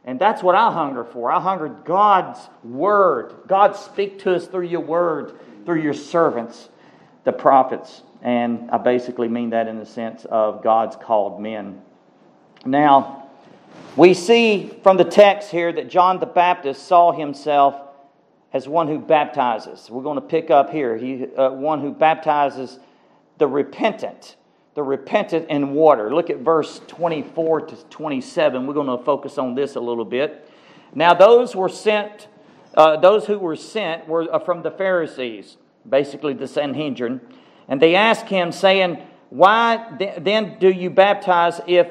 [0.04, 1.32] And that's what I hunger for.
[1.32, 3.34] I hunger God's word.
[3.48, 6.68] God speak to us through your word, through your servants,
[7.24, 8.02] the prophets.
[8.24, 11.82] And I basically mean that in the sense of God's called men.
[12.66, 13.30] Now,
[13.98, 17.76] we see from the text here that John the Baptist saw himself
[18.54, 19.90] as one who baptizes.
[19.90, 20.96] We're going to pick up here.
[20.96, 22.80] He, uh, one who baptizes
[23.40, 24.38] the repentant,
[24.76, 26.14] the repentant in water.
[26.14, 28.66] Look at verse 24 to 27.
[28.66, 30.50] We're going to focus on this a little bit.
[30.96, 32.28] Now, those were sent,
[32.76, 35.58] uh, those who were sent were uh, from the Pharisees,
[35.90, 37.20] basically the Sanhedrin,
[37.68, 39.86] and they asked him, saying, Why
[40.18, 41.88] then do you baptize if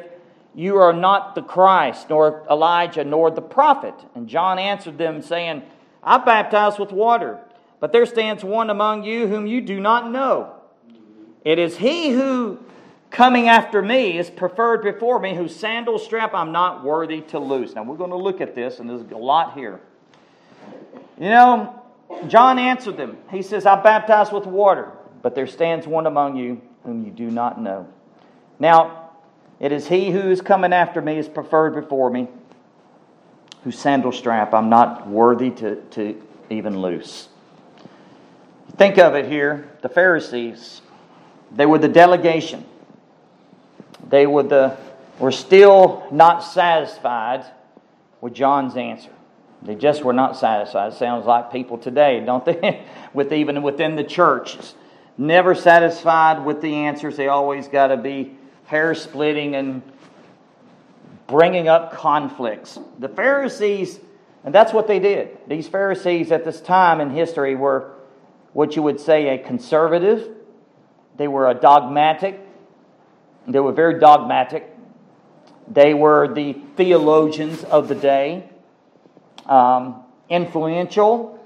[0.54, 3.94] You are not the Christ, nor Elijah, nor the prophet.
[4.14, 5.62] And John answered them, saying,
[6.02, 7.38] I baptize with water,
[7.80, 10.54] but there stands one among you whom you do not know.
[11.44, 12.58] It is he who,
[13.10, 17.74] coming after me, is preferred before me, whose sandal strap I'm not worthy to loose.
[17.74, 19.80] Now, we're going to look at this, and there's a lot here.
[21.18, 21.82] You know,
[22.28, 23.16] John answered them.
[23.30, 27.30] He says, I baptize with water, but there stands one among you whom you do
[27.30, 27.86] not know.
[28.58, 29.10] Now,
[29.60, 32.28] it is he who is coming after me is preferred before me,
[33.64, 37.28] whose sandal strap I'm not worthy to, to even loose.
[38.76, 40.82] Think of it here the Pharisees,
[41.52, 42.64] they were the delegation.
[44.08, 44.76] They were, the,
[45.18, 47.44] were still not satisfied
[48.20, 49.10] with John's answer.
[49.62, 50.92] They just were not satisfied.
[50.92, 52.84] It sounds like people today, don't they?
[53.14, 54.74] with even within the churches.
[55.18, 57.16] Never satisfied with the answers.
[57.16, 59.82] They always got to be hair splitting and
[61.26, 62.78] bringing up conflicts.
[62.98, 64.00] The Pharisees,
[64.44, 65.38] and that's what they did.
[65.46, 67.92] These Pharisees at this time in history were
[68.52, 70.28] what you would say a conservative.
[71.16, 72.40] They were a dogmatic.
[73.46, 74.68] They were very dogmatic.
[75.68, 78.48] They were the theologians of the day
[79.46, 81.38] um, influential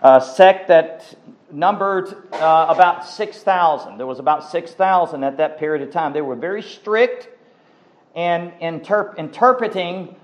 [0.00, 1.14] uh, sect that
[1.52, 3.98] numbered uh, about 6,000.
[3.98, 6.12] There was about 6,000 at that period of time.
[6.12, 7.28] They were very strict
[8.14, 10.16] in interp- interpreting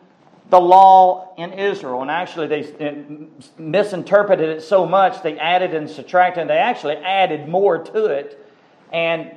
[0.50, 2.02] the law in Israel.
[2.02, 7.48] And actually, they misinterpreted it so much, they added and subtracted, and they actually added
[7.48, 8.44] more to it.
[8.92, 9.32] And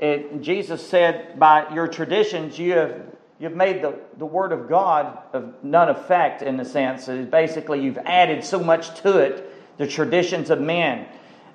[0.00, 3.02] it, Jesus said, By your traditions, you have
[3.38, 7.06] you've made the, the Word of God of none effect in the sense.
[7.06, 11.06] that basically, you've added so much to it, the traditions of men.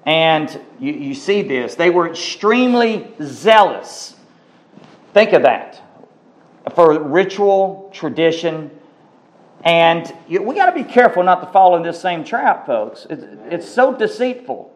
[0.05, 1.75] And you, you see this.
[1.75, 4.15] They were extremely zealous.
[5.13, 5.81] Think of that.
[6.75, 8.71] For ritual, tradition,
[9.63, 13.07] and we got to be careful not to fall in this same trap, folks.
[13.09, 14.69] It's, it's so deceitful.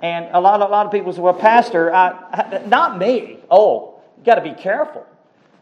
[0.00, 3.38] And a lot, a lot of people say, well, Pastor, I, not me.
[3.50, 5.06] Oh, you got to be careful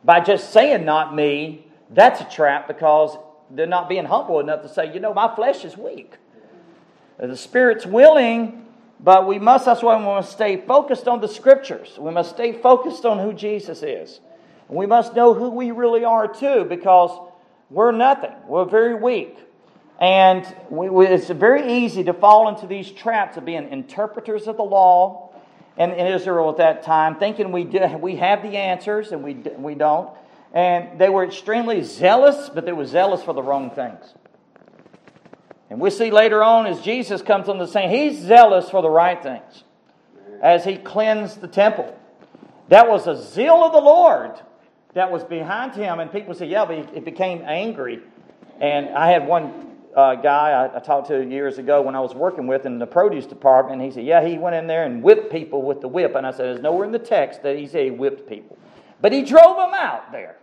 [0.05, 3.17] by just saying not me, that's a trap because
[3.51, 6.15] they're not being humble enough to say, you know, my flesh is weak.
[7.19, 8.67] The spirit's willing,
[9.03, 11.99] but we must, that's why we must stay focused on the scriptures.
[11.99, 14.21] We must stay focused on who Jesus is.
[14.69, 17.11] And we must know who we really are too, because
[17.69, 18.33] we're nothing.
[18.47, 19.37] We're very weak.
[20.01, 24.57] And we, we, it's very easy to fall into these traps of being interpreters of
[24.57, 25.31] the law
[25.77, 29.35] and in Israel at that time, thinking we, do, we have the answers and we,
[29.35, 30.11] we don't.
[30.53, 34.15] And they were extremely zealous, but they were zealous for the wrong things.
[35.73, 38.91] And we see later on as Jesus comes on the scene, he's zealous for the
[38.91, 39.65] right things
[40.43, 41.99] as he cleansed the temple.
[42.69, 44.39] That was a zeal of the Lord
[44.93, 45.99] that was behind him.
[45.99, 48.01] And people say, yeah, but it became angry.
[48.61, 52.15] And I had one uh, guy I, I, talked to years ago when I was
[52.15, 53.81] working with in the produce department.
[53.81, 56.15] He said, Yeah, he went in there and whipped people with the whip.
[56.15, 58.59] And I said, There's nowhere in the text that he said he whipped people.
[59.01, 60.37] But he drove them out there.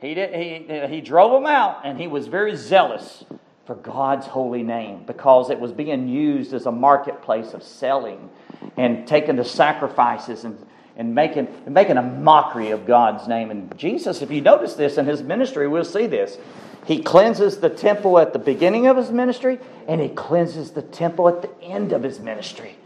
[0.00, 3.24] He, did, he, he drove them out, and he was very zealous
[3.64, 8.28] for God's holy name because it was being used as a marketplace of selling
[8.76, 10.58] and taking the sacrifices and,
[10.96, 13.50] and making, making a mockery of God's name.
[13.50, 16.38] And Jesus, if you notice this in his ministry, we'll see this.
[16.84, 21.28] He cleanses the temple at the beginning of his ministry, and he cleanses the temple
[21.28, 22.76] at the end of his ministry.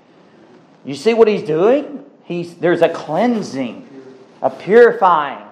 [0.84, 2.04] You see what he's doing?
[2.24, 3.88] He's, there's a cleansing,
[4.42, 5.45] a purifying.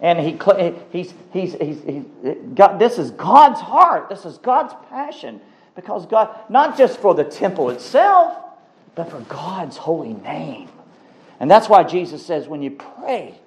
[0.00, 0.38] And he,
[0.92, 2.04] he's, he's, he's, he's
[2.54, 4.08] God, this is God's heart.
[4.08, 5.40] This is God's passion.
[5.74, 8.36] Because God, not just for the temple itself,
[8.94, 10.68] but for God's holy name.
[11.40, 13.38] And that's why Jesus says, when you pray,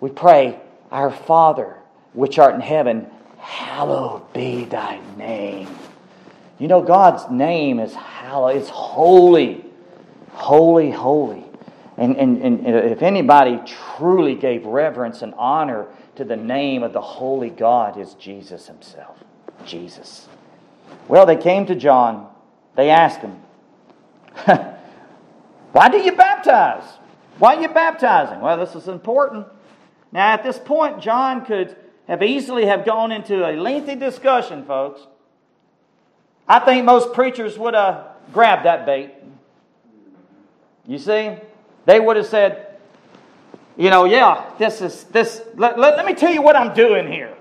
[0.00, 0.58] we pray,
[0.90, 1.76] Our Father,
[2.14, 3.06] which art in heaven,
[3.38, 5.68] hallowed be thy name.
[6.58, 9.64] You know, God's name is hallowed, it's holy,
[10.32, 11.44] holy, holy.
[12.00, 15.86] And, and, and if anybody truly gave reverence and honor
[16.16, 19.22] to the name of the holy God, is Jesus himself.
[19.66, 20.26] Jesus.
[21.08, 22.26] Well, they came to John.
[22.74, 23.38] They asked him,
[25.72, 26.84] Why do you baptize?
[27.38, 28.40] Why are you baptizing?
[28.40, 29.46] Well, this is important.
[30.10, 31.76] Now, at this point, John could
[32.08, 35.02] have easily have gone into a lengthy discussion, folks.
[36.48, 39.12] I think most preachers would have grabbed that bait.
[40.86, 41.36] You see?
[41.86, 42.78] They would have said,
[43.76, 47.10] you know, yeah, this is this let, let, let me tell you what I'm doing
[47.10, 47.34] here.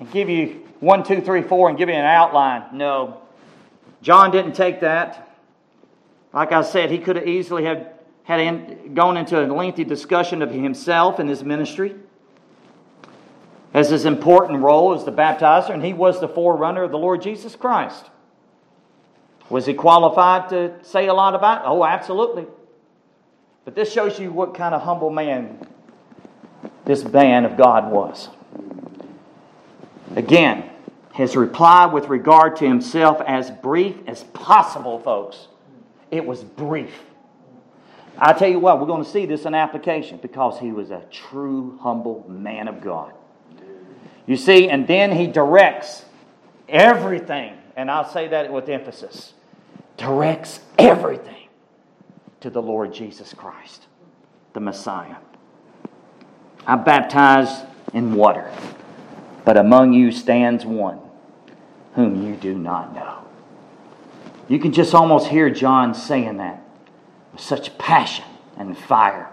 [0.00, 2.76] And give you one, two, three, four, and give you an outline.
[2.76, 3.20] No.
[4.00, 5.36] John didn't take that.
[6.32, 7.86] Like I said, he could have easily have
[8.24, 11.94] had in, gone into a lengthy discussion of himself and his ministry.
[13.74, 17.22] as his important role as the baptizer, and he was the forerunner of the Lord
[17.22, 18.10] Jesus Christ.
[19.48, 21.68] Was he qualified to say a lot about it?
[21.68, 22.46] Oh, absolutely.
[23.64, 25.66] But this shows you what kind of humble man
[26.84, 28.28] this man of God was.
[30.16, 30.68] Again,
[31.14, 35.48] his reply with regard to himself as brief as possible, folks.
[36.10, 36.92] It was brief.
[38.18, 41.02] I tell you what, we're going to see this in application because he was a
[41.10, 43.12] true, humble man of God.
[44.26, 46.04] You see, and then he directs
[46.68, 49.34] everything, and I'll say that with emphasis
[49.96, 51.41] directs everything
[52.42, 53.86] to the Lord Jesus Christ,
[54.52, 55.16] the Messiah.
[56.66, 57.62] I baptize
[57.94, 58.52] in water,
[59.44, 61.00] but among you stands one
[61.94, 63.24] whom you do not know.
[64.48, 66.62] You can just almost hear John saying that
[67.32, 68.24] with such passion
[68.56, 69.30] and fire.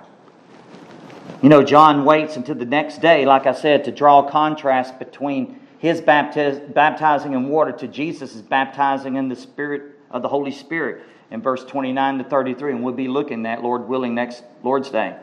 [1.42, 5.00] You know, John waits until the next day, like I said, to draw a contrast
[5.00, 10.52] between his baptiz- baptizing in water to Jesus' baptizing in the Spirit of the Holy
[10.52, 12.72] Spirit in verse 29 to 33.
[12.74, 15.16] And we'll be looking at, Lord willing, next Lord's Day.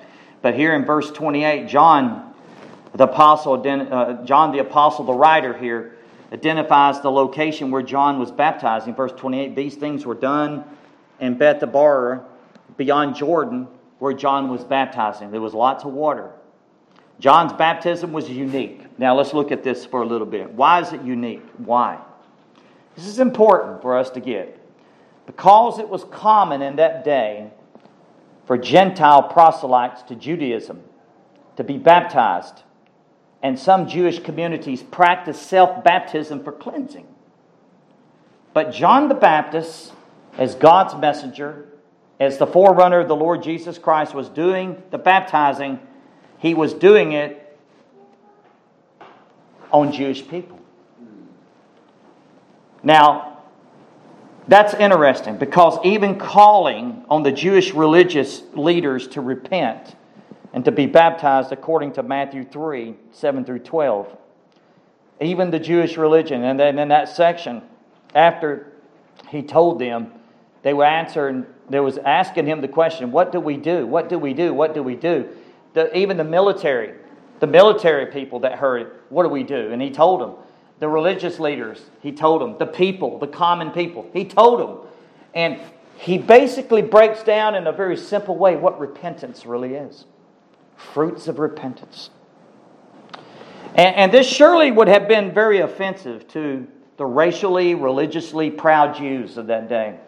[0.43, 2.35] But here in verse 28, John,
[2.95, 5.97] the apostle, uh, John the apostle, the writer here,
[6.33, 8.95] identifies the location where John was baptizing.
[8.95, 10.65] Verse 28 These things were done
[11.21, 12.25] in Bethabara,
[12.77, 15.31] beyond Jordan, where John was baptizing.
[15.31, 16.31] There was lots of water.
[17.19, 18.83] John's baptism was unique.
[18.99, 20.53] Now let's look at this for a little bit.
[20.53, 21.43] Why is it unique?
[21.57, 21.99] Why?
[22.95, 24.59] This is important for us to get.
[25.27, 27.51] Because it was common in that day
[28.47, 30.83] for Gentile proselytes to Judaism
[31.57, 32.63] to be baptized,
[33.43, 37.07] and some Jewish communities practice self baptism for cleansing.
[38.55, 39.93] But John the Baptist,
[40.39, 41.67] as God's messenger,
[42.21, 45.81] as the forerunner of the Lord Jesus Christ, was doing the baptizing,
[46.39, 47.59] he was doing it
[49.73, 50.61] on Jewish people.
[52.83, 53.36] Now,
[54.49, 59.97] that's interesting because even calling on the Jewish religious leaders to repent
[60.53, 64.17] and to be baptized according to Matthew 3 7 through 12,
[65.21, 67.63] even the Jewish religion, and then in that section,
[68.15, 68.73] after
[69.29, 70.13] he told them,
[70.63, 73.87] they were answering, they was asking him the question, What do we do?
[73.87, 74.55] What do we do?
[74.55, 75.29] What do we do?
[75.75, 76.95] The, even the military,
[77.41, 79.73] the military people that heard it, what do we do?
[79.73, 80.35] And he told them,
[80.79, 84.91] the religious leaders, he told them, the people, the common people, he told them.
[85.35, 85.61] And
[85.97, 90.05] he basically breaks down in a very simple way what repentance really is
[90.77, 92.11] fruits of repentance.
[93.75, 99.37] And, and this surely would have been very offensive to the racially, religiously proud Jews
[99.37, 99.99] of that day.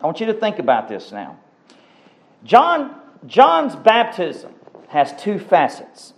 [0.00, 1.38] I want you to think about this now.
[2.44, 4.54] John, John's baptism
[4.88, 6.12] has two facets.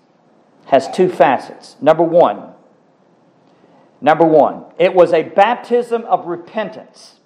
[0.67, 1.77] Has two facets.
[1.81, 2.48] Number one,
[4.01, 7.17] Number one, it was a baptism of repentance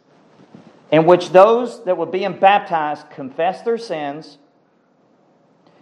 [0.90, 4.38] in which those that were being baptized confessed their sins.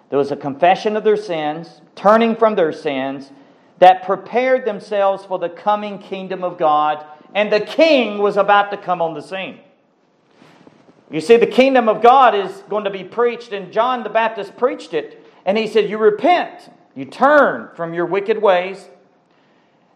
[0.08, 3.30] There was a confession of their sins, turning from their sins,
[3.78, 8.76] that prepared themselves for the coming kingdom of God, and the king was about to
[8.76, 9.60] come on the scene.
[11.10, 14.56] You see, the kingdom of God is going to be preached, and John the Baptist
[14.56, 18.88] preached it, and he said, You repent, you turn from your wicked ways,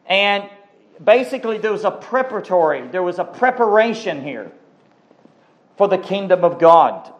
[0.07, 0.49] and
[1.03, 4.53] basically there was a preparatory, there was a preparation here
[5.77, 7.13] for the kingdom of God,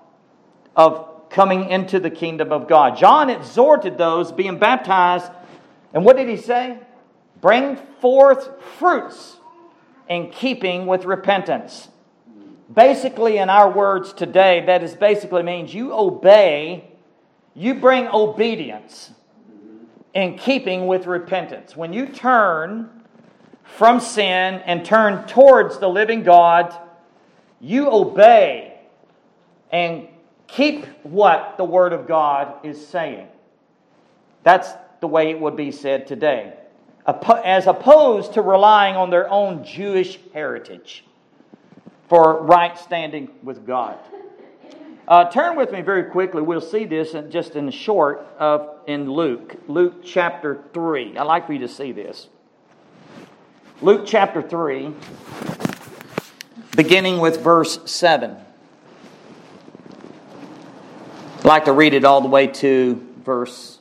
[0.77, 2.97] of coming into the kingdom of God.
[2.97, 5.31] John exhorted those being baptized,
[5.93, 6.79] and what did he say?
[7.41, 9.37] Bring forth fruits
[10.09, 11.89] in keeping with repentance.
[12.73, 16.91] Basically, in our words today, that is basically means you obey,
[17.55, 19.11] you bring obedience
[20.15, 21.77] in keeping with repentance.
[21.77, 23.04] When you turn
[23.65, 26.75] from sin and turn towards the living God,
[27.61, 28.79] you obey
[29.73, 30.07] and
[30.47, 33.27] keep what the Word of God is saying.
[34.45, 36.55] That's the way it would be said today,
[37.45, 41.05] as opposed to relying on their own Jewish heritage
[42.09, 43.99] for right standing with God.
[45.07, 46.41] Uh, turn with me very quickly.
[46.41, 51.19] We'll see this in, just in short of in Luke, Luke chapter 3.
[51.19, 52.29] I'd like for you to see this.
[53.85, 54.95] Luke chapter 3,
[56.75, 58.35] beginning with verse 7.
[61.37, 63.81] I'd like to read it all the way to verse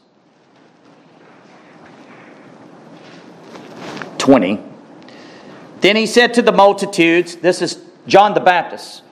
[4.17, 4.61] 20.
[5.79, 9.03] Then he said to the multitudes, This is John the Baptist,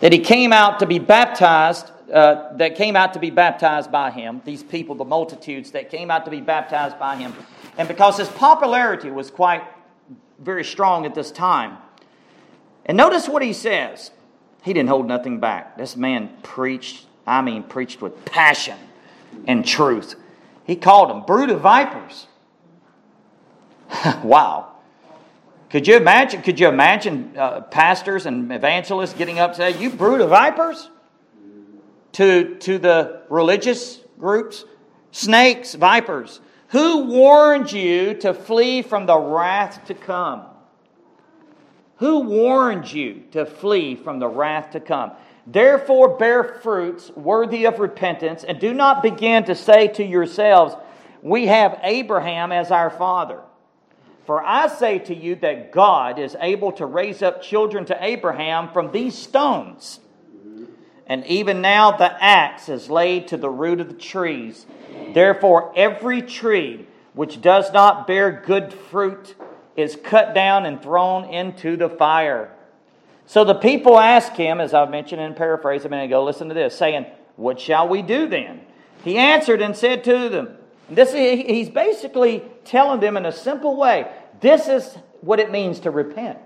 [0.00, 4.10] that he came out to be baptized, uh, that came out to be baptized by
[4.10, 7.34] him, these people, the multitudes that came out to be baptized by him.
[7.76, 9.62] And because his popularity was quite
[10.38, 11.78] very strong at this time.
[12.86, 14.10] And notice what he says.
[14.62, 15.76] He didn't hold nothing back.
[15.76, 18.78] This man preached, I mean, preached with passion
[19.46, 20.14] and truth.
[20.64, 22.26] He called them brood of vipers.
[24.22, 24.72] wow.
[25.70, 26.42] Could you imagine?
[26.42, 30.88] Could you imagine uh, pastors and evangelists getting up and saying, "You brood of vipers,"
[32.12, 34.64] to to the religious groups,
[35.12, 36.40] snakes, vipers.
[36.68, 40.44] Who warned you to flee from the wrath to come?
[41.96, 45.12] Who warned you to flee from the wrath to come?
[45.46, 50.74] Therefore, bear fruits worthy of repentance, and do not begin to say to yourselves,
[51.22, 53.40] We have Abraham as our father.
[54.26, 58.68] For I say to you that God is able to raise up children to Abraham
[58.68, 60.00] from these stones.
[61.06, 64.66] And even now the axe is laid to the root of the trees.
[65.14, 69.34] Therefore, every tree which does not bear good fruit
[69.76, 72.52] is cut down and thrown into the fire.
[73.26, 76.54] So the people ask him, as I mentioned in paraphrase a minute ago, listen to
[76.54, 77.06] this, saying,
[77.36, 78.60] What shall we do then?
[79.04, 80.56] He answered and said to them,
[80.90, 85.90] this, he's basically telling them in a simple way this is what it means to
[85.90, 86.38] repent.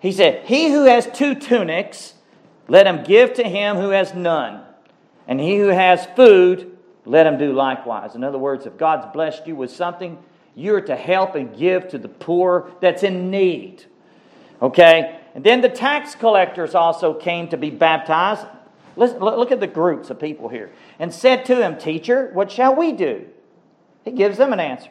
[0.00, 2.14] He said, He who has two tunics,
[2.68, 4.62] let him give to him who has none.
[5.28, 6.75] And he who has food,
[7.06, 8.14] let him do likewise.
[8.14, 10.18] In other words, if God's blessed you with something,
[10.54, 13.84] you're to help and give to the poor that's in need.
[14.60, 15.20] Okay?
[15.34, 18.46] And then the tax collectors also came to be baptized.
[18.96, 20.70] Listen, look at the groups of people here.
[20.98, 23.26] And said to him, Teacher, what shall we do?
[24.04, 24.90] He gives them an answer.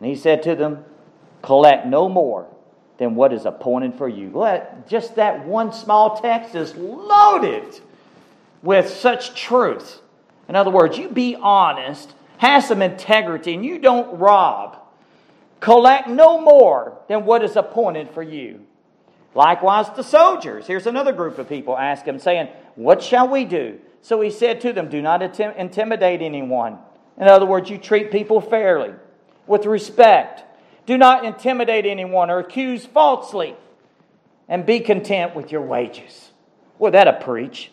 [0.00, 0.84] And he said to them,
[1.42, 2.46] Collect no more
[2.98, 4.30] than what is appointed for you.
[4.30, 7.80] Let, just that one small text is loaded
[8.62, 10.00] with such truth.
[10.48, 14.78] In other words, you be honest, have some integrity, and you don't rob.
[15.60, 18.60] Collect no more than what is appointed for you.
[19.34, 20.66] Likewise, the soldiers.
[20.66, 23.78] Here's another group of people ask him, saying, What shall we do?
[24.02, 26.78] So he said to them, Do not intimidate anyone.
[27.16, 28.92] In other words, you treat people fairly,
[29.46, 30.42] with respect.
[30.86, 33.56] Do not intimidate anyone or accuse falsely,
[34.48, 36.30] and be content with your wages.
[36.78, 37.70] Well, that a preach.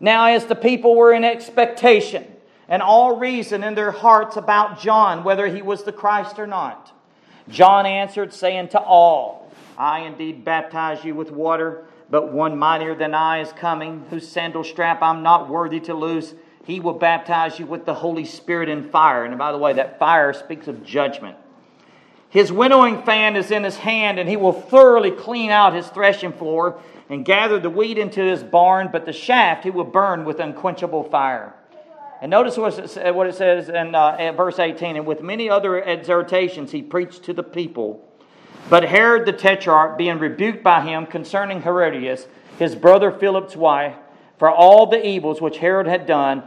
[0.00, 2.26] Now, as the people were in expectation
[2.68, 6.92] and all reason in their hearts about John, whether he was the Christ or not,
[7.48, 13.14] John answered, saying to all, I indeed baptize you with water, but one mightier than
[13.14, 16.34] I is coming, whose sandal strap I'm not worthy to loose.
[16.64, 19.24] He will baptize you with the Holy Spirit and fire.
[19.24, 21.36] And by the way, that fire speaks of judgment.
[22.28, 26.32] His winnowing fan is in his hand, and he will thoroughly clean out his threshing
[26.32, 26.80] floor
[27.10, 31.04] and gather the wheat into his barn, but the shaft he will burn with unquenchable
[31.04, 31.54] fire.
[32.22, 34.96] And notice what it says in, uh, verse 18.
[34.96, 38.06] And with many other exhortations, he preached to the people
[38.70, 43.96] but Herod the Tetrarch, being rebuked by him concerning Herodias, his brother Philip's wife,
[44.38, 46.44] for all the evils which Herod had done,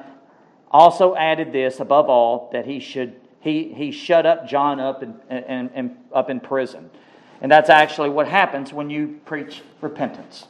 [0.71, 5.19] also added this above all that he should he, he shut up John up in,
[5.29, 6.89] in, in, up in prison.
[7.41, 10.47] And that's actually what happens when you preach repentance.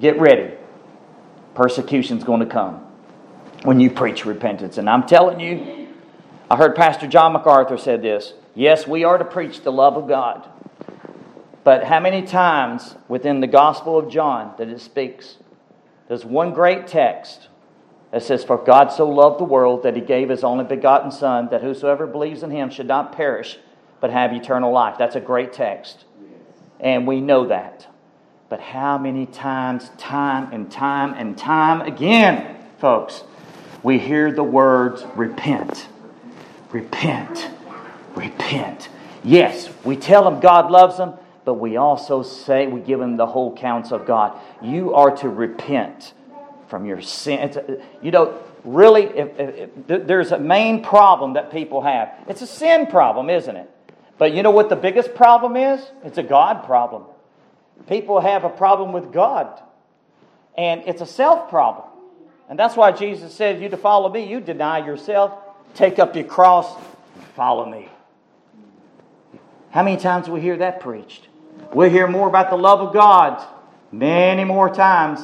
[0.00, 0.54] Get ready.
[1.54, 2.86] Persecution's going to come
[3.64, 4.78] when you preach repentance.
[4.78, 5.88] And I'm telling you,
[6.50, 10.08] I heard Pastor John MacArthur said this Yes, we are to preach the love of
[10.08, 10.48] God.
[11.64, 15.36] But how many times within the Gospel of John that it speaks?
[16.06, 17.48] There's one great text
[18.10, 21.48] that says, For God so loved the world that he gave his only begotten Son,
[21.50, 23.58] that whosoever believes in him should not perish,
[24.00, 24.96] but have eternal life.
[24.98, 26.04] That's a great text.
[26.80, 27.86] And we know that.
[28.48, 33.22] But how many times, time and time and time again, folks,
[33.82, 35.86] we hear the words repent,
[36.72, 37.48] repent,
[38.14, 38.88] repent.
[39.22, 43.26] Yes, we tell them God loves them, but we also say, we give them the
[43.26, 44.38] whole counsel of God.
[44.62, 46.14] You are to repent
[46.68, 47.82] from your sin.
[48.02, 52.12] you know, really, if, if, if, there's a main problem that people have.
[52.28, 53.70] It's a sin problem, isn't it?
[54.16, 55.80] But you know what the biggest problem is?
[56.04, 57.04] It's a God problem.
[57.86, 59.62] People have a problem with God,
[60.56, 61.86] and it's a self problem.
[62.48, 65.32] And that's why Jesus said, You to follow me, you deny yourself,
[65.74, 66.74] take up your cross,
[67.14, 67.88] and follow me.
[69.70, 71.28] How many times do we hear that preached?
[71.74, 73.46] We hear more about the love of God
[73.92, 75.20] many more times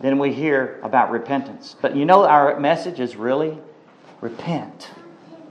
[0.00, 1.76] than we hear about repentance.
[1.80, 3.58] But you know, our message is really
[4.20, 4.90] repent,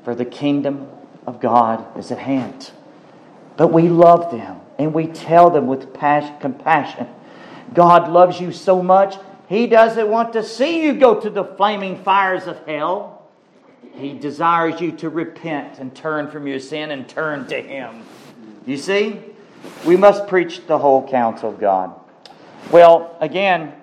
[0.03, 0.87] for the kingdom
[1.27, 2.71] of God is at hand.
[3.55, 7.07] But we love them and we tell them with passion, compassion
[7.73, 9.15] God loves you so much,
[9.49, 13.23] He doesn't want to see you go to the flaming fires of hell.
[13.95, 18.03] He desires you to repent and turn from your sin and turn to Him.
[18.65, 19.19] You see?
[19.85, 21.93] We must preach the whole counsel of God.
[22.71, 23.73] Well, again,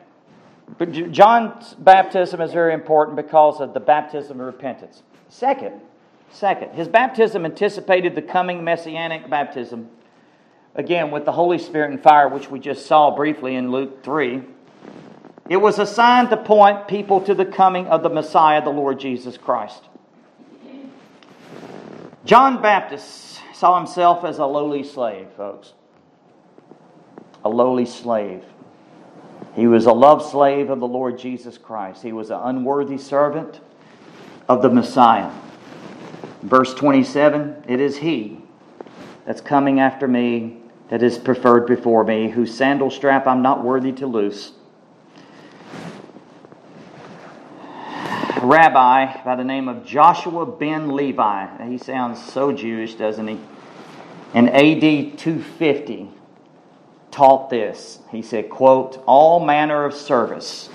[1.11, 5.03] John's baptism is very important because of the baptism of repentance.
[5.29, 5.81] Second,
[6.31, 9.89] second, his baptism anticipated the coming messianic baptism,
[10.75, 14.43] again with the Holy Spirit and fire, which we just saw briefly in Luke 3.
[15.49, 19.01] It was a sign to point people to the coming of the Messiah, the Lord
[19.01, 19.83] Jesus Christ.
[22.25, 25.73] John Baptist saw himself as a lowly slave, folks.
[27.45, 28.45] A lowly slave.
[29.57, 32.03] He was a love slave of the Lord Jesus Christ.
[32.03, 33.61] He was an unworthy servant
[34.49, 35.33] of the Messiah.
[36.43, 38.39] Verse 27 It is He
[39.27, 40.60] that's coming after me
[40.91, 44.53] that is preferred before me, whose sandal strap I'm not worthy to loose.
[48.43, 51.69] Rabbi by the name of Joshua ben Levi.
[51.69, 53.39] He sounds so Jewish, doesn't he?
[54.35, 56.09] In AD 250,
[57.11, 58.01] taught this.
[58.11, 60.69] He said, quote, all manner of service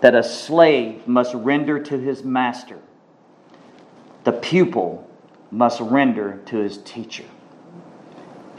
[0.00, 2.78] that a slave must render to his master,
[4.24, 5.08] the pupil
[5.50, 7.24] must render to his teacher,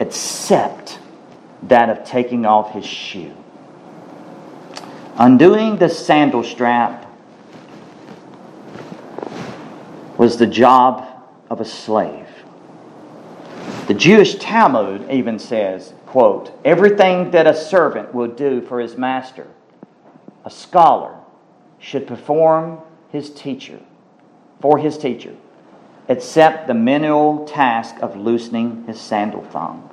[0.02, 0.98] except
[1.62, 3.32] that of taking off his shoe.
[5.16, 7.06] Undoing the sandal strap
[10.18, 11.08] was the job
[11.52, 12.28] of a slave.
[13.88, 19.48] The Jewish Talmud even says quote, everything that a servant will do for his master,
[20.44, 21.16] a scholar
[21.78, 22.80] should perform
[23.12, 23.80] his teacher,
[24.60, 25.36] for his teacher,
[26.08, 29.91] except the menial task of loosening his sandal thong.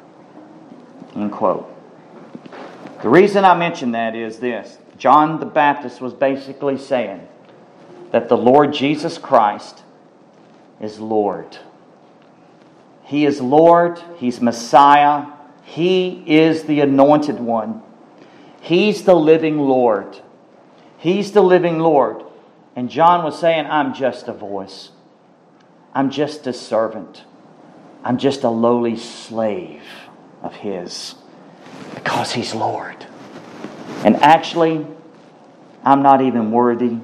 [1.19, 1.69] End quote.
[3.03, 7.27] The reason I mention that is this John the Baptist was basically saying
[8.13, 9.83] that the Lord Jesus Christ
[10.81, 11.59] is Lord.
[13.03, 15.27] He is Lord, He's Messiah,
[15.65, 17.83] he is the anointed one.
[18.61, 20.23] He's the living Lord.
[20.99, 22.23] He's the living Lord.
[22.77, 24.91] And John was saying, I'm just a voice.
[25.95, 27.25] I'm just a servant.
[28.03, 29.83] I'm just a lowly slave
[30.43, 31.15] of His
[31.95, 33.07] because He's Lord.
[34.05, 34.87] And actually,
[35.85, 36.99] I'm not even worthy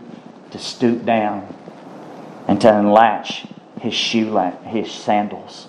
[0.51, 1.53] to stoop down
[2.47, 3.47] and to unlatch
[3.81, 5.67] his shoe, his sandals.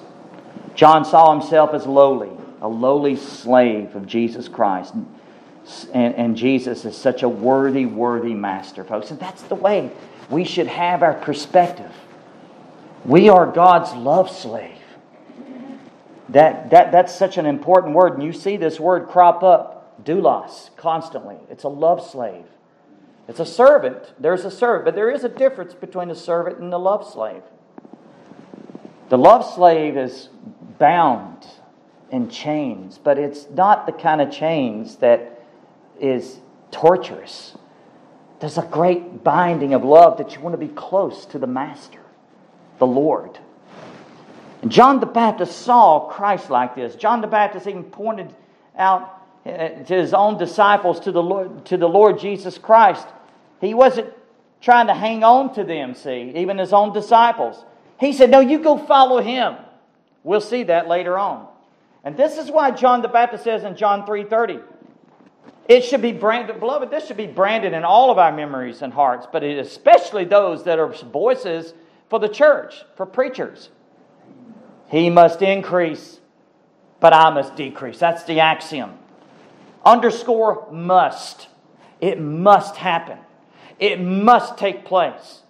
[0.76, 2.30] John saw himself as lowly
[2.62, 4.94] a lowly slave of Jesus Christ.
[5.94, 9.12] And, and Jesus is such a worthy, worthy master, folks.
[9.12, 9.92] And that's the way
[10.30, 11.92] we should have our perspective.
[13.04, 14.78] We are God's love slave.
[16.30, 18.14] That, that, that's such an important word.
[18.14, 21.38] And you see this word crop up, doulos, constantly.
[21.50, 22.46] It's a love slave.
[23.28, 24.14] It's a servant.
[24.20, 24.86] There's a servant.
[24.86, 27.44] But there is a difference between a servant and a love slave.
[29.10, 30.30] The love slave is
[30.80, 31.46] bound
[32.12, 35.44] in chains, but it's not the kind of chains that
[36.00, 36.40] is
[36.72, 37.56] torturous.
[38.40, 42.02] There's a great binding of love that you want to be close to the Master,
[42.80, 43.40] the Lord.
[44.66, 46.96] And John the Baptist saw Christ like this.
[46.96, 48.34] John the Baptist even pointed
[48.76, 53.06] out uh, to his own disciples to the Lord, to the Lord Jesus Christ.
[53.62, 54.12] He wasn't
[54.62, 57.64] trying to hang on to them, see, even his own disciples.
[58.00, 59.56] He said, No, you go follow him.
[60.24, 61.48] We'll see that later on.
[62.04, 64.64] And this is why John the Baptist says in John 3:30,
[65.70, 68.92] it should be branded, beloved, this should be branded in all of our memories and
[68.92, 71.76] hearts, but especially those that are voices
[72.10, 73.70] for the church, for preachers.
[74.90, 76.20] He must increase,
[77.00, 78.00] but I must decrease.
[78.00, 78.98] That's the axiom.
[79.84, 81.48] Underscore must.
[82.02, 83.18] It must happen.
[83.80, 85.42] It must take place.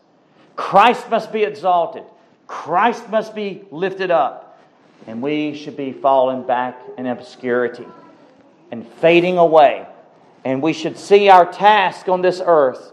[0.56, 2.04] Christ must be exalted.
[2.48, 4.46] Christ must be lifted up
[5.08, 7.86] and we should be falling back in obscurity
[8.72, 9.86] and fading away.
[10.44, 12.92] And we should see our task on this earth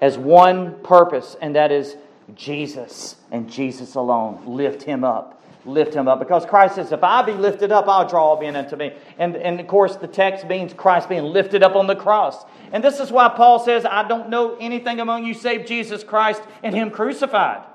[0.00, 1.96] as one purpose, and that is
[2.34, 4.42] Jesus and Jesus alone.
[4.46, 5.39] Lift him up.
[5.64, 6.18] Lift him up.
[6.18, 8.92] Because Christ says, If I be lifted up, I'll draw men unto me.
[9.18, 12.44] And, and of course, the text means Christ being lifted up on the cross.
[12.72, 16.42] And this is why Paul says, I don't know anything among you save Jesus Christ
[16.62, 17.66] and him crucified.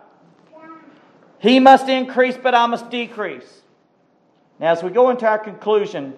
[1.40, 3.62] He must increase, but I must decrease.
[4.60, 6.16] Now, as we go into our conclusion,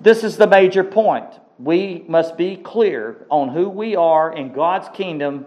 [0.00, 1.26] this is the major point.
[1.58, 5.46] We must be clear on who we are in God's kingdom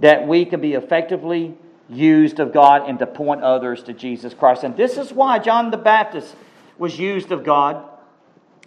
[0.00, 1.56] that we can be effectively
[1.88, 4.64] used of God and to point others to Jesus Christ.
[4.64, 6.34] And this is why John the Baptist
[6.76, 7.84] was used of God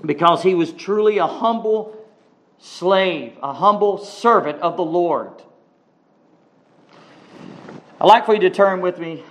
[0.03, 1.97] because he was truly a humble
[2.59, 5.32] slave, a humble servant of the Lord.
[7.99, 9.24] I'd like for you to turn with me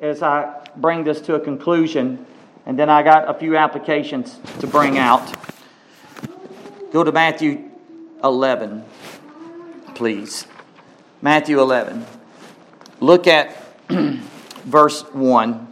[0.00, 2.24] as I bring this to a conclusion,
[2.66, 5.34] and then I got a few applications to bring out.
[6.92, 7.70] Go to Matthew
[8.22, 8.84] 11,
[9.94, 10.46] please.
[11.20, 12.04] Matthew 11.
[13.00, 13.56] Look at
[13.88, 15.68] verse 1.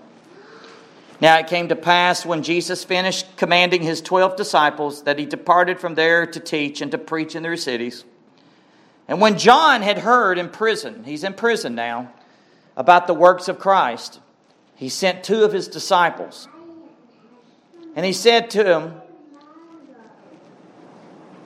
[1.20, 5.81] Now it came to pass when Jesus finished commanding his twelve disciples that he departed
[5.81, 8.05] from there to teach and to preach in their cities.
[9.09, 12.12] And when John had heard in prison, he's in prison now,
[12.77, 14.20] about the works of Christ,
[14.74, 16.49] he sent two of his disciples.
[17.95, 18.95] And he said to him,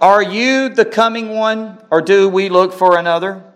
[0.01, 3.50] Are you the coming one, or do we look for another?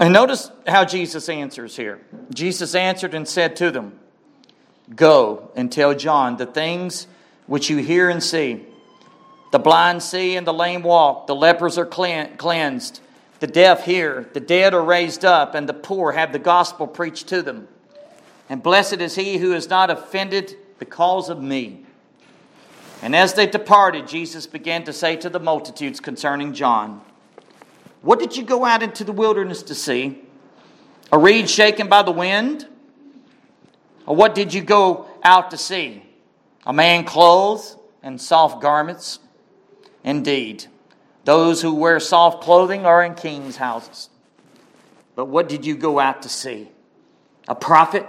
[0.00, 2.00] And notice how Jesus answers here.
[2.32, 4.00] Jesus answered and said to them,
[4.96, 7.06] Go and tell John the things
[7.46, 8.64] which you hear and see.
[9.52, 11.26] The blind see and the lame walk.
[11.26, 13.00] The lepers are cleansed.
[13.40, 14.28] The deaf hear.
[14.32, 15.54] The dead are raised up.
[15.54, 17.68] And the poor have the gospel preached to them.
[18.48, 21.84] And blessed is he who is not offended because of me.
[23.02, 27.02] And as they departed, Jesus began to say to the multitudes concerning John,
[28.02, 30.22] What did you go out into the wilderness to see?
[31.12, 32.66] A reed shaken by the wind?
[34.06, 36.02] Or what did you go out to see?
[36.66, 39.18] A man clothed in soft garments?
[40.02, 40.66] Indeed,
[41.24, 44.08] those who wear soft clothing are in kings' houses.
[45.14, 46.70] But what did you go out to see?
[47.48, 48.06] A prophet?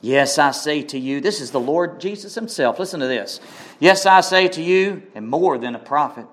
[0.00, 2.78] Yes, I say to you, this is the Lord Jesus Himself.
[2.78, 3.40] Listen to this.
[3.78, 6.26] Yes, I say to you, and more than a prophet.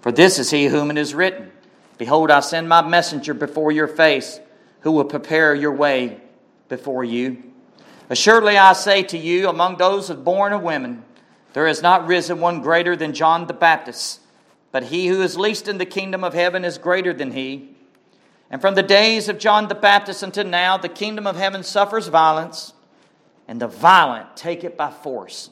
[0.00, 1.50] For this is He whom it is written
[1.98, 4.40] Behold, I send my messenger before your face,
[4.80, 6.20] who will prepare your way
[6.68, 7.42] before you.
[8.10, 11.04] Assuredly, I say to you, among those born of women,
[11.52, 14.20] there has not risen one greater than John the Baptist,
[14.72, 17.70] but he who is least in the kingdom of heaven is greater than he.
[18.50, 22.08] And from the days of John the Baptist until now, the kingdom of heaven suffers
[22.08, 22.72] violence,
[23.46, 25.50] and the violent take it by force.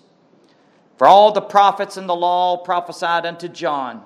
[0.98, 4.02] For all the prophets and the law prophesied unto John.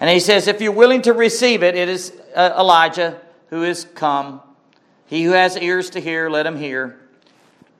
[0.00, 3.20] And he says, If you're willing to receive it, it is uh, Elijah
[3.50, 4.40] who is come.
[5.06, 6.98] He who has ears to hear, let him hear.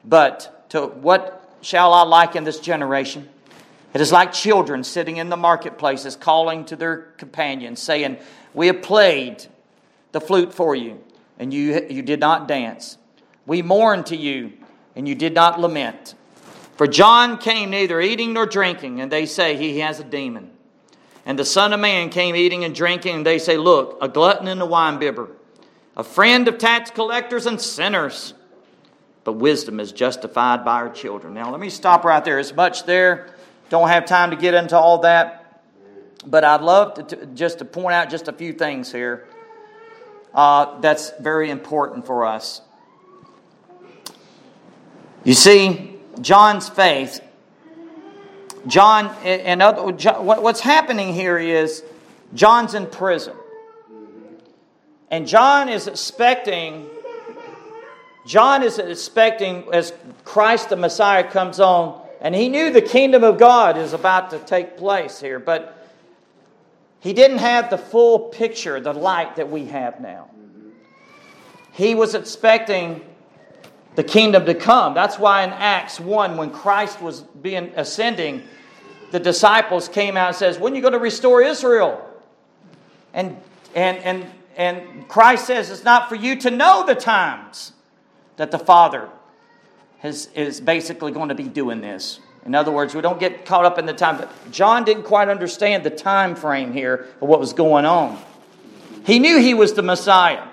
[0.04, 3.28] But to what shall I liken this generation?
[3.94, 8.18] It is like children sitting in the marketplaces calling to their companions, saying,
[8.54, 9.46] We have played
[10.12, 11.02] the flute for you,
[11.38, 12.98] and you, you did not dance.
[13.46, 14.52] We mourned to you,
[14.94, 16.14] and you did not lament.
[16.76, 20.50] For John came neither eating nor drinking, and they say he has a demon.
[21.26, 24.48] And the Son of Man came eating and drinking, and they say, Look, a glutton
[24.48, 25.28] and a winebibber,
[25.96, 28.32] a friend of tax collectors and sinners
[29.26, 31.34] but wisdom is justified by her children.
[31.34, 32.38] Now, let me stop right there.
[32.38, 33.26] It's much there.
[33.70, 35.64] Don't have time to get into all that.
[36.24, 39.26] But I'd love to, to just to point out just a few things here
[40.32, 42.60] uh, that's very important for us.
[45.24, 47.20] You see, John's faith,
[48.66, 49.82] John, and other,
[50.20, 51.84] what's happening here is
[52.34, 53.36] John's in prison.
[55.10, 56.88] And John is expecting
[58.26, 59.92] John is expecting as
[60.24, 64.40] Christ the Messiah comes on, and he knew the kingdom of God is about to
[64.40, 65.86] take place here, but
[66.98, 70.28] he didn't have the full picture, the light that we have now.
[71.70, 73.02] He was expecting
[73.94, 74.92] the kingdom to come.
[74.94, 78.42] That's why in Acts 1, when Christ was being ascending,
[79.16, 82.06] the disciples came out and says, When are you going to restore Israel?
[83.14, 83.34] And
[83.74, 84.26] and and
[84.58, 87.72] and Christ says it's not for you to know the times
[88.36, 89.08] that the Father
[90.00, 92.20] has, is basically going to be doing this.
[92.44, 94.18] In other words, we don't get caught up in the time.
[94.18, 98.22] But John didn't quite understand the time frame here of what was going on.
[99.06, 100.46] He knew he was the Messiah.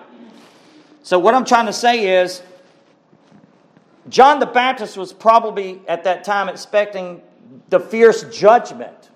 [1.02, 2.42] So, what I'm trying to say is,
[4.08, 7.22] John the Baptist was probably at that time expecting
[7.70, 9.10] the fierce judgment.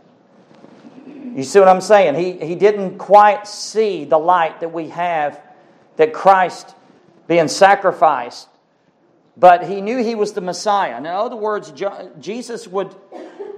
[1.36, 2.16] You see what I'm saying?
[2.16, 5.40] He, he didn't quite see the light that we have
[5.98, 6.74] that Christ
[7.28, 8.48] being sacrificed
[9.38, 10.98] but he knew he was the Messiah.
[10.98, 11.72] In other words,
[12.20, 12.96] Jesus would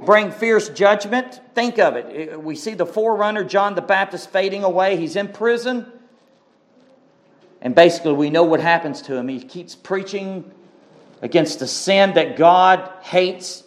[0.05, 1.39] bring fierce judgment.
[1.55, 2.33] Think of it.
[2.33, 4.97] Uh, we see the forerunner, John the Baptist, fading away.
[4.97, 5.89] He's in prison.
[7.61, 9.29] And basically, we know what happens to him.
[9.29, 10.51] He keeps preaching
[11.21, 13.63] against the sin that God hates,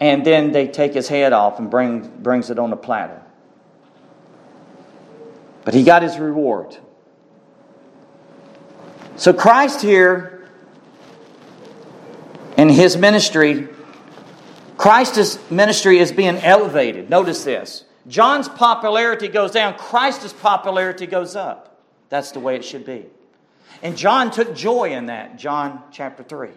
[0.00, 3.20] and then they take his head off and bring, brings it on a platter.
[5.64, 6.76] But he got his reward.
[9.16, 10.48] So Christ here
[12.56, 13.68] in his ministry,
[14.78, 17.10] Christ's ministry is being elevated.
[17.10, 17.84] Notice this.
[18.08, 21.82] John's popularity goes down, Christ's popularity goes up.
[22.08, 23.06] That's the way it should be.
[23.82, 26.48] And John took joy in that, John chapter 3.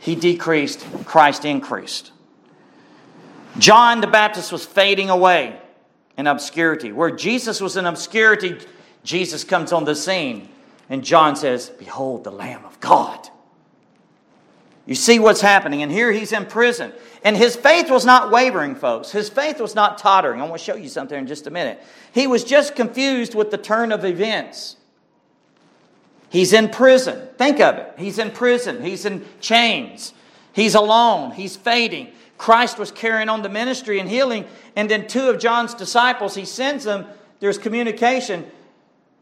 [0.00, 2.10] He decreased, Christ increased.
[3.58, 5.58] John the Baptist was fading away
[6.16, 6.92] in obscurity.
[6.92, 8.58] Where Jesus was in obscurity,
[9.04, 10.48] Jesus comes on the scene.
[10.90, 13.28] And John says, Behold the Lamb of God.
[14.86, 15.82] You see what's happening.
[15.82, 16.92] And here he's in prison.
[17.22, 19.10] And his faith was not wavering, folks.
[19.10, 20.42] His faith was not tottering.
[20.42, 21.82] I want to show you something in just a minute.
[22.12, 24.76] He was just confused with the turn of events.
[26.28, 27.28] He's in prison.
[27.38, 27.94] Think of it.
[27.96, 28.82] He's in prison.
[28.82, 30.12] He's in chains.
[30.52, 31.30] He's alone.
[31.30, 32.12] He's fading.
[32.38, 34.44] Christ was carrying on the ministry and healing.
[34.76, 37.06] And then two of John's disciples, he sends them.
[37.40, 38.50] There's communication.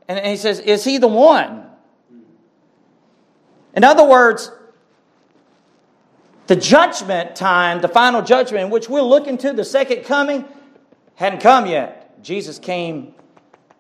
[0.08, 1.66] And he says, Is he the one?
[3.74, 4.50] In other words,
[6.46, 10.44] the judgment time, the final judgment which we'll look into the second coming,
[11.14, 12.22] hadn't come yet.
[12.22, 13.14] Jesus came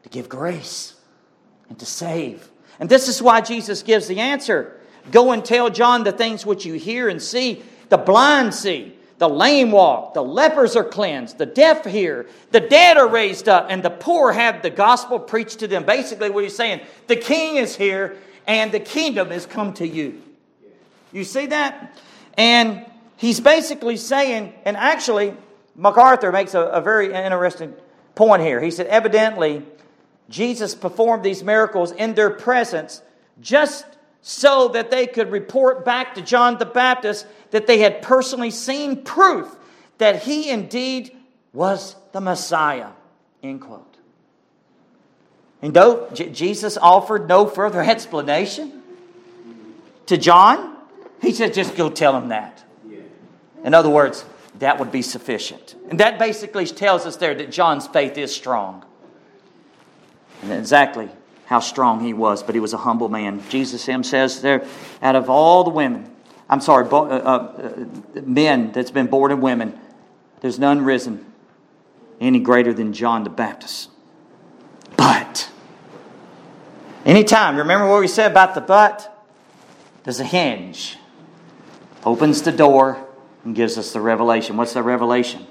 [0.02, 0.94] to give grace
[1.68, 2.50] and to save.
[2.80, 4.78] And this is why Jesus gives the answer
[5.10, 7.62] Go and tell John the things which you hear and see.
[7.88, 12.96] The blind see, the lame walk, the lepers are cleansed, the deaf hear, the dead
[12.96, 15.84] are raised up, and the poor have the gospel preached to them.
[15.84, 18.16] Basically, what he's saying, the king is here
[18.48, 20.20] and the kingdom has come to you.
[21.12, 21.96] You see that?
[22.36, 22.84] And
[23.16, 25.36] he's basically saying, and actually,
[25.76, 27.74] MacArthur makes a, a very interesting
[28.16, 28.60] point here.
[28.60, 29.62] He said, evidently,
[30.30, 33.02] Jesus performed these miracles in their presence
[33.40, 33.86] just
[34.22, 39.02] so that they could report back to John the Baptist that they had personally seen
[39.02, 39.54] proof
[39.98, 41.14] that he indeed
[41.52, 42.90] was the Messiah.
[43.42, 43.96] End quote.
[45.60, 48.82] And though Jesus offered no further explanation
[50.06, 50.76] to John,
[51.20, 52.64] he said, just go tell him that.
[53.64, 54.24] In other words,
[54.58, 55.74] that would be sufficient.
[55.88, 58.84] And that basically tells us there that John's faith is strong.
[60.42, 61.10] And exactly
[61.46, 63.42] how strong he was, but he was a humble man.
[63.48, 64.64] Jesus him says there,
[65.02, 66.10] out of all the women,
[66.48, 67.86] I'm sorry, uh, uh,
[68.16, 69.78] uh, men that's been born of women,
[70.40, 71.24] there's none risen
[72.20, 73.90] any greater than John the Baptist.
[74.96, 75.50] But,
[77.04, 79.08] anytime, remember what we said about the but?
[80.04, 80.98] There's a hinge.
[82.04, 83.06] Opens the door
[83.44, 84.56] and gives us the revelation.
[84.56, 85.46] What's the revelation?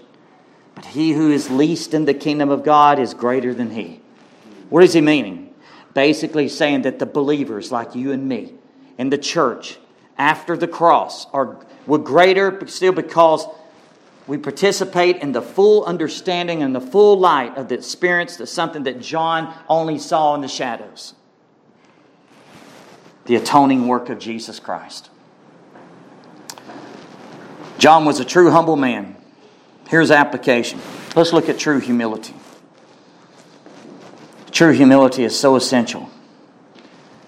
[0.76, 4.02] But he who is least in the kingdom of God is greater than he.
[4.70, 5.41] What is he meaning?
[5.94, 8.54] Basically, saying that the believers like you and me
[8.98, 9.78] in the church
[10.18, 13.46] after the cross are were greater still because
[14.28, 18.84] we participate in the full understanding and the full light of the experience that's something
[18.84, 21.16] that John only saw in the shadows.
[23.26, 25.10] The atoning work of Jesus Christ.
[27.78, 29.16] John was a true humble man.
[29.90, 30.80] Here's application.
[31.16, 32.34] Let's look at true humility.
[34.52, 36.10] True humility is so essential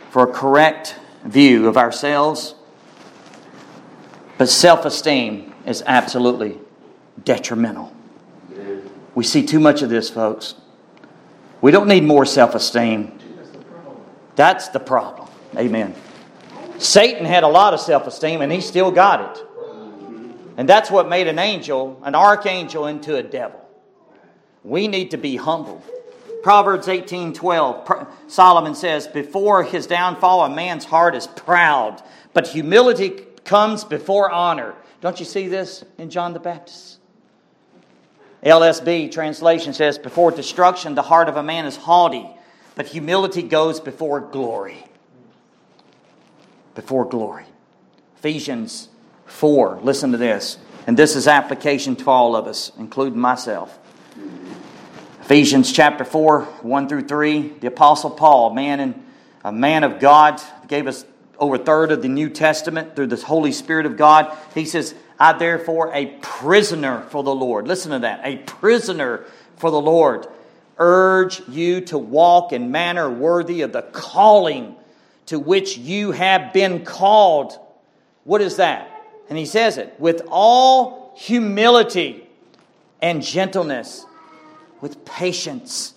[0.10, 2.56] for a correct view of ourselves,
[4.38, 6.60] but self esteem is absolutely
[7.24, 7.94] detrimental.
[9.16, 10.56] We see too much of this, folks.
[11.62, 13.18] We don't need more self esteem.
[14.36, 15.30] That's the problem.
[15.56, 15.96] Amen.
[16.78, 19.46] Satan had a lot of self esteem and he still got it.
[20.58, 23.60] And that's what made an angel, an archangel, into a devil.
[24.64, 25.84] We need to be humble.
[26.44, 33.12] Proverbs 18 12, Solomon says, Before his downfall, a man's heart is proud, but humility
[33.46, 34.76] comes before honor.
[35.00, 37.00] Don't you see this in John the Baptist?
[38.44, 42.30] LSB translation says, Before destruction, the heart of a man is haughty,
[42.76, 44.86] but humility goes before glory.
[46.76, 47.46] Before glory.
[48.18, 48.90] Ephesians
[49.28, 50.58] 4, listen to this.
[50.88, 53.80] And this is application to all of us, including myself.
[55.24, 59.06] Ephesians chapter 4, 1 through 3, the Apostle Paul, man and
[59.46, 61.06] a man of God, gave us
[61.40, 64.38] over a third of the New Testament through the Holy Spirit of God.
[64.54, 67.70] He says, I therefore, a prisoner for the Lord.
[67.70, 68.20] Listen to that.
[68.26, 69.24] A prisoner
[69.56, 70.28] for the Lord.
[70.78, 74.76] Urge you to walk in manner worthy of the calling
[75.28, 77.58] to which you have been called.
[78.26, 78.92] What is that?
[79.30, 82.28] And he says it with all humility
[83.02, 84.06] and gentleness
[84.84, 85.94] with patience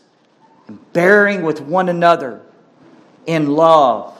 [0.68, 2.41] and bearing with one another
[3.26, 4.16] in love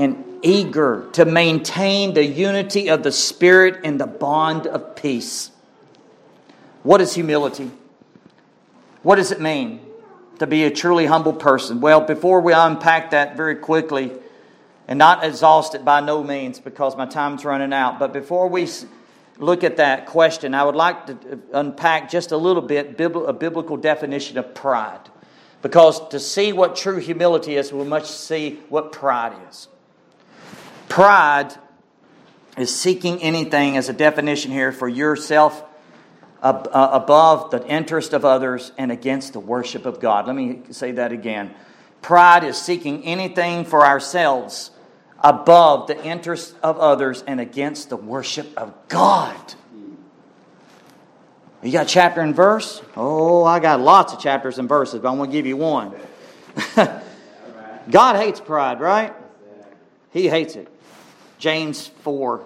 [0.00, 5.52] and eager to maintain the unity of the Spirit in the bond of peace.
[6.82, 7.70] What is humility?
[9.04, 9.78] What does it mean
[10.40, 11.80] to be a truly humble person?
[11.80, 14.10] Well, before we unpack that very quickly,
[14.88, 18.68] and not exhausted by no means because my time's running out, but before we
[19.38, 23.76] look at that question, I would like to unpack just a little bit a biblical
[23.76, 25.10] definition of pride.
[25.62, 29.68] Because to see what true humility is, we must see what pride is.
[30.88, 31.54] Pride
[32.58, 35.64] is seeking anything, as a definition here, for yourself
[36.42, 40.26] uh, above the interest of others and against the worship of God.
[40.26, 41.54] Let me say that again.
[42.02, 44.70] Pride is seeking anything for ourselves
[45.24, 49.54] above the interests of others and against the worship of God.
[51.62, 52.82] You got chapter and verse?
[52.94, 55.94] Oh, I got lots of chapters and verses, but I'm going to give you one.
[57.90, 59.14] God hates pride, right?
[60.12, 60.68] He hates it.
[61.38, 62.44] James 4,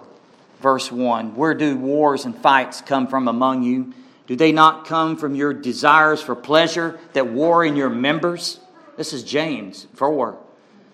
[0.61, 1.35] verse 1.
[1.35, 3.93] Where do wars and fights come from among you?
[4.25, 8.61] Do they not come from your desires for pleasure that war in your members?
[8.95, 10.37] This is James 4.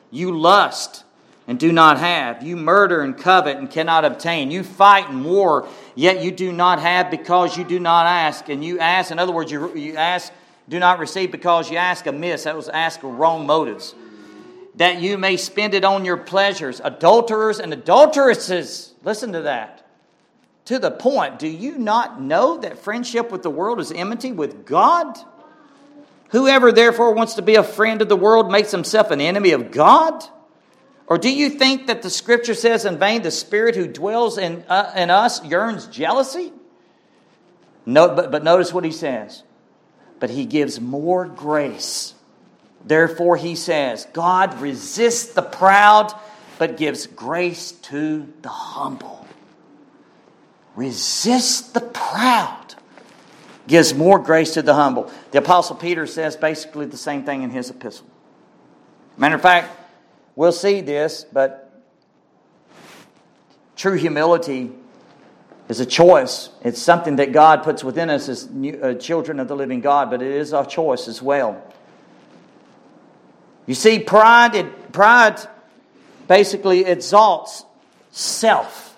[0.10, 1.05] You lust
[1.48, 2.42] and do not have.
[2.42, 4.52] You murder and covet and cannot obtain.
[4.52, 8.50] You fight and war, yet you do not have because you do not ask.
[8.50, 10.34] And you ask, in other words, you, you ask,
[10.68, 12.44] do not receive because you ask amiss.
[12.44, 13.94] That was ask wrong motives.
[14.76, 16.82] That you may spend it on your pleasures.
[16.84, 19.86] Adulterers and adulteresses, listen to that.
[20.66, 24.66] To the point, do you not know that friendship with the world is enmity with
[24.66, 25.16] God?
[26.30, 29.70] Whoever therefore wants to be a friend of the world makes himself an enemy of
[29.70, 30.24] God?
[31.08, 34.64] Or do you think that the scripture says in vain, the spirit who dwells in,
[34.68, 36.52] uh, in us yearns jealousy?
[37.86, 39.44] No, but, but notice what he says.
[40.20, 42.16] But he gives more grace.
[42.84, 46.12] Therefore, he says, God resists the proud,
[46.58, 49.28] but gives grace to the humble.
[50.76, 52.76] Resist the proud
[53.68, 55.12] gives more grace to the humble.
[55.32, 58.06] The Apostle Peter says basically the same thing in his epistle.
[59.18, 59.70] Matter of fact,
[60.36, 61.84] we'll see this, but
[63.76, 64.72] true humility
[65.70, 66.50] is a choice.
[66.64, 70.10] It's something that God puts within us as new, uh, children of the living God,
[70.10, 71.62] but it is our choice as well.
[73.66, 75.40] You see, pride, it, pride
[76.28, 77.66] basically exalts
[78.12, 78.98] self.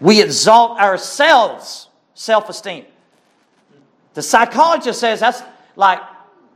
[0.00, 2.84] We exalt ourselves, self esteem.
[4.12, 5.42] The psychologist says that's
[5.76, 6.00] like,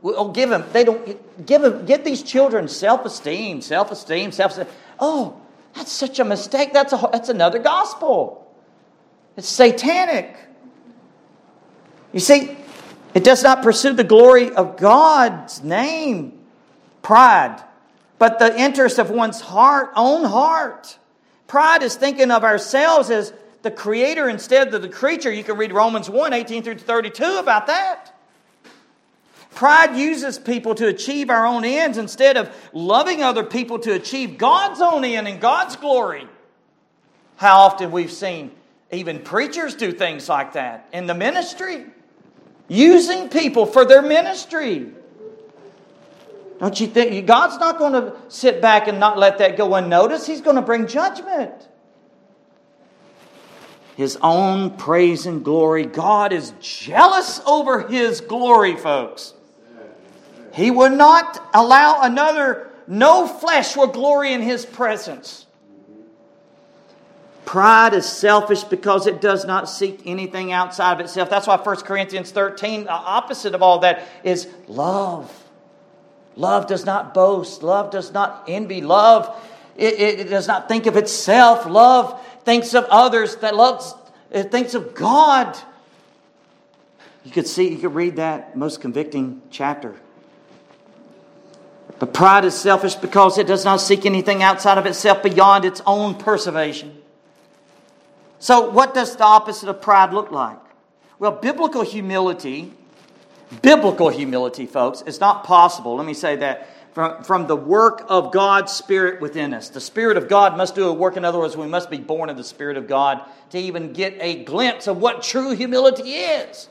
[0.03, 4.51] oh, give them, they don't, give them, get these children self esteem, self esteem, self
[4.51, 4.67] esteem.
[4.99, 5.39] Oh,
[5.75, 6.73] that's such a mistake.
[6.73, 8.47] That's, a, that's another gospel.
[9.37, 10.35] It's satanic.
[12.11, 12.57] You see,
[13.13, 16.39] it does not pursue the glory of God's name,
[17.01, 17.63] pride,
[18.17, 20.97] but the interest of one's heart, own heart.
[21.47, 25.31] Pride is thinking of ourselves as the creator instead of the creature.
[25.31, 28.08] You can read Romans 1 18 through 32 about that.
[29.59, 34.37] Pride uses people to achieve our own ends instead of loving other people to achieve
[34.37, 36.25] God's own end and God's glory.
[37.35, 38.51] How often we've seen
[38.89, 41.83] even preachers do things like that in the ministry,
[42.69, 44.93] using people for their ministry.
[46.59, 50.25] Don't you think God's not going to sit back and not let that go unnoticed?
[50.25, 51.67] He's going to bring judgment
[53.97, 55.85] his own praise and glory.
[55.85, 59.33] God is jealous over his glory, folks.
[60.53, 65.45] He would not allow another, no flesh will glory in his presence.
[67.45, 71.31] Pride is selfish because it does not seek anything outside of itself.
[71.31, 75.31] That's why 1 Corinthians 13, the opposite of all that, is love.
[76.35, 77.63] Love does not boast.
[77.63, 78.81] Love does not envy.
[78.81, 79.35] Love,
[79.75, 81.65] it, it, it does not think of itself.
[81.65, 83.95] Love thinks of others, that loves,
[84.29, 85.57] it thinks of God.
[87.23, 89.95] You could see, you could read that most convicting chapter.
[91.99, 95.81] But pride is selfish because it does not seek anything outside of itself beyond its
[95.85, 96.97] own preservation.
[98.39, 100.57] So, what does the opposite of pride look like?
[101.19, 102.71] Well, biblical humility,
[103.61, 105.97] biblical humility, folks, is not possible.
[105.97, 109.67] Let me say that from, from the work of God's Spirit within us.
[109.67, 111.17] The Spirit of God must do a work.
[111.17, 114.15] In other words, we must be born of the Spirit of God to even get
[114.21, 116.69] a glimpse of what true humility is.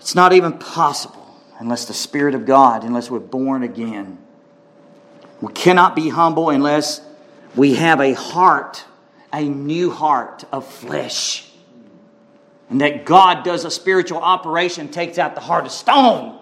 [0.00, 1.21] It's not even possible
[1.62, 4.18] unless the Spirit of God, unless we're born again.
[5.40, 7.00] We cannot be humble unless
[7.56, 8.84] we have a heart,
[9.32, 11.48] a new heart of flesh.
[12.68, 16.38] And that God does a spiritual operation, takes out the heart of stone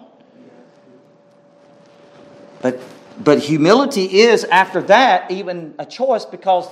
[2.61, 2.79] but,
[3.21, 6.67] but humility is, after that, even a choice because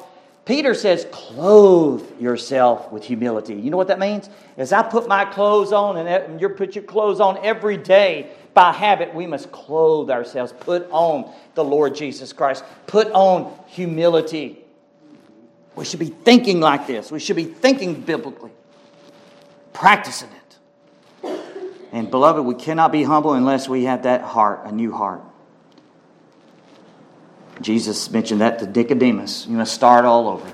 [0.46, 3.56] Peter says, clothe yourself with humility.
[3.56, 4.30] You know what that means?
[4.58, 8.74] As I put my clothes on and you put your clothes on every day, by
[8.74, 14.58] habit, we must clothe ourselves, put on the Lord Jesus Christ, put on humility.
[15.78, 17.10] We should be thinking like this.
[17.10, 18.52] We should be thinking biblically,
[19.72, 20.28] practicing
[21.24, 21.40] it.
[21.94, 25.22] And beloved, we cannot be humble unless we have that heart, a new heart.
[27.62, 29.48] Jesus mentioned that to Nicodemus.
[29.48, 30.52] You must start all over.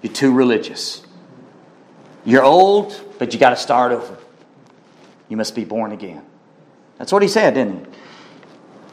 [0.00, 1.02] You're too religious.
[2.24, 4.16] You're old, but you got to start over.
[5.28, 6.25] You must be born again.
[6.98, 7.92] That's what he said, didn't he?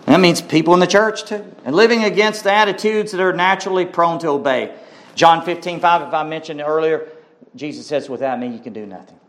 [0.05, 1.45] that means people in the church too.
[1.63, 4.75] And living against the attitudes that are naturally prone to obey.
[5.15, 7.09] John 15, 5, if I mentioned earlier,
[7.55, 9.19] Jesus says, Without me, you can do nothing.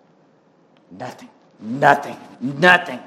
[0.91, 1.29] Nothing.
[1.61, 2.16] Nothing.
[2.41, 3.01] Nothing.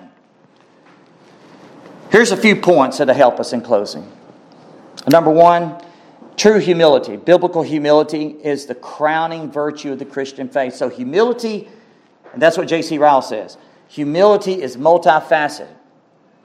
[2.11, 4.09] Here's a few points that'll help us in closing.
[5.07, 5.81] Number one,
[6.37, 7.17] true humility.
[7.17, 10.75] Biblical humility is the crowning virtue of the Christian faith.
[10.75, 11.67] So, humility,
[12.31, 12.97] and that's what J.C.
[12.97, 13.57] Ryle says
[13.87, 15.73] humility is multifaceted.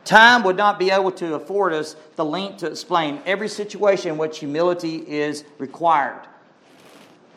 [0.05, 4.19] Time would not be able to afford us the length to explain every situation in
[4.19, 6.27] which humility is required.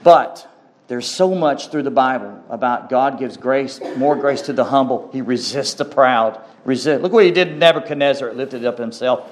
[0.04, 0.48] But
[0.88, 5.10] there's so much through the Bible about God gives grace, more grace to the humble.
[5.14, 6.40] He resists the proud.
[6.64, 7.04] Resist.
[7.04, 8.30] Look what he did to Nebuchadnezzar.
[8.30, 9.32] It lifted up himself.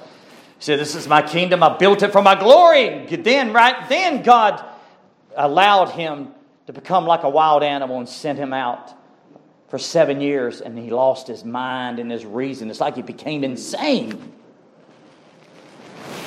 [0.58, 1.62] He said, This is my kingdom.
[1.62, 3.06] I built it for my glory.
[3.06, 4.64] Then, right then, God
[5.36, 6.28] allowed him
[6.66, 8.92] to become like a wild animal and sent him out
[9.68, 12.70] for seven years, and he lost his mind and his reason.
[12.70, 14.32] It's like he became insane.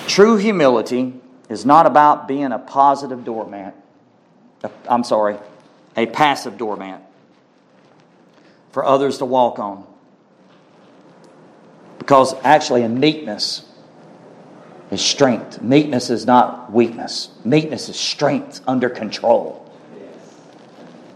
[0.07, 1.13] True humility
[1.49, 3.75] is not about being a positive doormat
[4.87, 5.37] I'm sorry,
[5.95, 7.01] a passive doormat
[8.71, 9.85] for others to walk on.
[11.99, 13.65] Because actually, in meekness
[14.91, 15.61] is strength.
[15.61, 19.63] Meekness is not weakness, meekness is strength under control.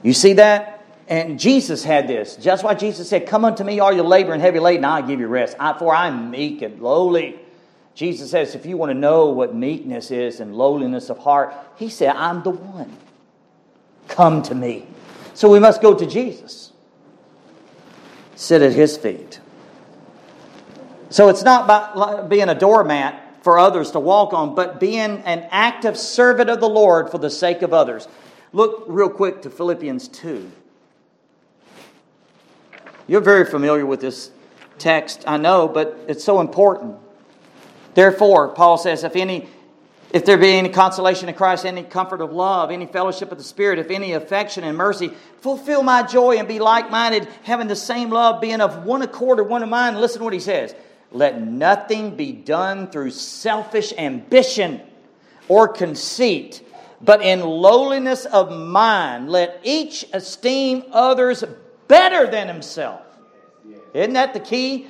[0.03, 0.70] You see that?
[1.11, 2.37] And Jesus had this.
[2.37, 5.19] That's why Jesus said, Come unto me, all you labor and heavy laden, I'll give
[5.19, 5.57] you rest.
[5.59, 7.37] I, for I'm meek and lowly.
[7.93, 11.89] Jesus says, if you want to know what meekness is and lowliness of heart, he
[11.89, 12.95] said, I'm the one.
[14.07, 14.87] Come to me.
[15.33, 16.71] So we must go to Jesus,
[18.35, 19.41] sit at his feet.
[21.09, 25.45] So it's not about being a doormat for others to walk on, but being an
[25.51, 28.07] active servant of the Lord for the sake of others.
[28.53, 30.51] Look real quick to Philippians 2.
[33.07, 34.31] You're very familiar with this
[34.77, 36.95] text, I know, but it's so important.
[37.93, 39.47] Therefore, Paul says, if any
[40.13, 43.43] if there be any consolation in Christ, any comfort of love, any fellowship of the
[43.45, 47.77] Spirit, if any affection and mercy, fulfill my joy and be like minded, having the
[47.77, 49.97] same love, being of one accord or one of mind.
[49.97, 50.75] Listen to what he says.
[51.13, 54.81] Let nothing be done through selfish ambition
[55.47, 56.61] or conceit,
[57.01, 61.43] but in lowliness of mind, let each esteem others
[61.91, 63.01] better than himself.
[63.93, 64.87] Isn't that the key?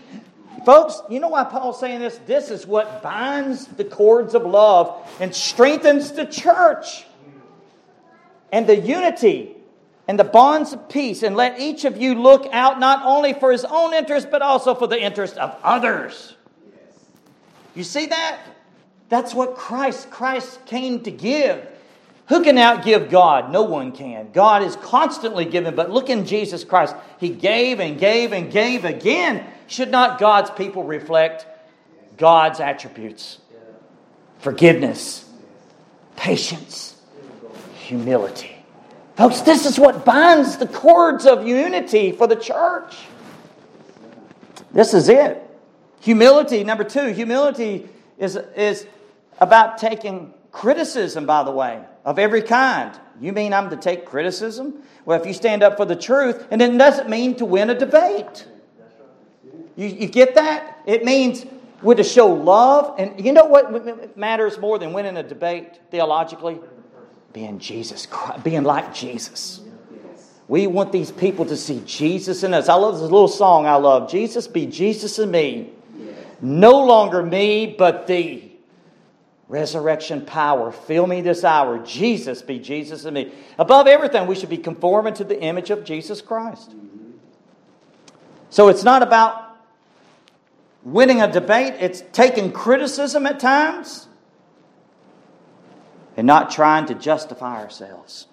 [0.65, 2.19] Folks, you know why Paul's saying this?
[2.27, 7.03] This is what binds the cords of love and strengthens the church
[8.51, 9.55] and the unity
[10.07, 11.23] and the bonds of peace.
[11.23, 14.75] And let each of you look out not only for his own interest, but also
[14.75, 16.35] for the interest of others.
[17.73, 18.39] You see that?
[19.09, 21.67] That's what Christ, Christ came to give.
[22.31, 23.51] Who can outgive God?
[23.51, 24.31] No one can.
[24.31, 26.95] God is constantly giving, but look in Jesus Christ.
[27.19, 29.45] He gave and gave and gave again.
[29.67, 31.45] Should not God's people reflect
[32.15, 33.39] God's attributes?
[34.39, 35.29] Forgiveness,
[36.15, 36.95] patience,
[37.75, 38.55] humility.
[39.17, 42.95] Folks, this is what binds the cords of unity for the church.
[44.71, 45.37] This is it.
[45.99, 48.87] Humility, number two, humility is, is
[49.41, 52.97] about taking criticism, by the way, of every kind.
[53.19, 54.81] You mean I'm to take criticism?
[55.05, 57.77] Well, if you stand up for the truth, and it doesn't mean to win a
[57.77, 58.47] debate.
[59.75, 60.79] You, you get that?
[60.85, 61.45] It means
[61.81, 62.95] we're to show love.
[62.99, 66.59] And you know what matters more than winning a debate theologically?
[67.33, 69.61] Being Jesus, Christ, being like Jesus.
[70.47, 72.67] We want these people to see Jesus in us.
[72.67, 75.69] I love this little song I love Jesus, be Jesus in me.
[76.41, 78.50] No longer me, but thee.
[79.51, 81.77] Resurrection power, fill me this hour.
[81.79, 83.33] Jesus, be Jesus in me.
[83.59, 86.73] Above everything, we should be conforming to the image of Jesus Christ.
[88.49, 89.57] So it's not about
[90.83, 94.07] winning a debate, it's taking criticism at times
[96.15, 98.27] and not trying to justify ourselves.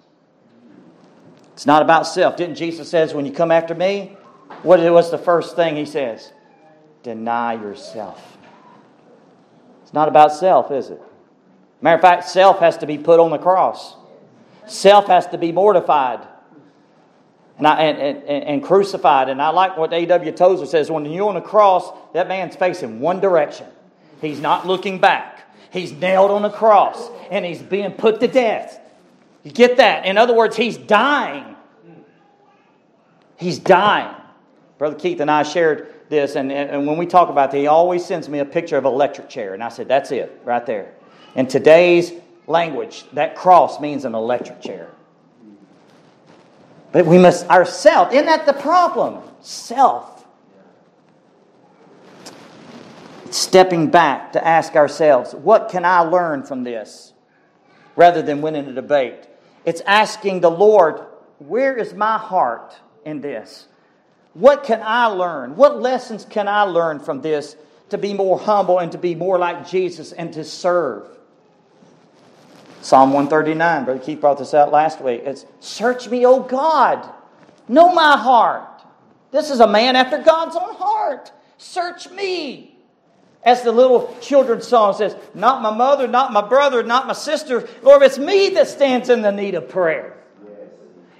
[1.51, 2.37] It's not about self.
[2.37, 4.15] Didn't Jesus says, when you come after me,
[4.63, 6.31] what was the first thing he says?
[7.03, 8.37] Deny yourself.
[9.83, 11.01] It's not about self, is it?
[11.81, 13.95] Matter of fact, self has to be put on the cross.
[14.67, 16.27] Self has to be mortified
[17.57, 19.29] and, I, and, and, and, crucified.
[19.29, 20.31] And I like what A.W.
[20.31, 23.67] Tozer says when you're on the cross, that man's facing one direction.
[24.21, 25.53] He's not looking back.
[25.71, 28.79] He's nailed on the cross and he's being put to death.
[29.43, 30.05] You get that?
[30.05, 31.55] In other words, he's dying.
[33.37, 34.15] He's dying.
[34.77, 38.03] Brother Keith and I shared this, and, and when we talk about that, he always
[38.03, 39.53] sends me a picture of an electric chair.
[39.53, 40.93] And I said, That's it, right there.
[41.35, 42.11] In today's
[42.47, 44.89] language, that cross means an electric chair.
[46.91, 49.21] But we must, ourselves, isn't that the problem?
[49.41, 50.25] Self.
[53.29, 57.13] Stepping back to ask ourselves, what can I learn from this?
[57.95, 59.27] Rather than winning a debate.
[59.65, 61.01] It's asking the Lord,
[61.37, 62.75] where is my heart
[63.05, 63.67] in this?
[64.33, 65.55] What can I learn?
[65.55, 67.55] What lessons can I learn from this
[67.89, 71.18] to be more humble and to be more like Jesus and to serve?
[72.81, 75.21] Psalm 139, Brother Keith brought this out last week.
[75.25, 77.09] It's Search me, O God.
[77.67, 78.83] Know my heart.
[79.31, 81.31] This is a man after God's own heart.
[81.57, 82.77] Search me.
[83.43, 87.67] As the little children's song says, Not my mother, not my brother, not my sister.
[87.81, 90.17] Lord, it's me that stands in the need of prayer.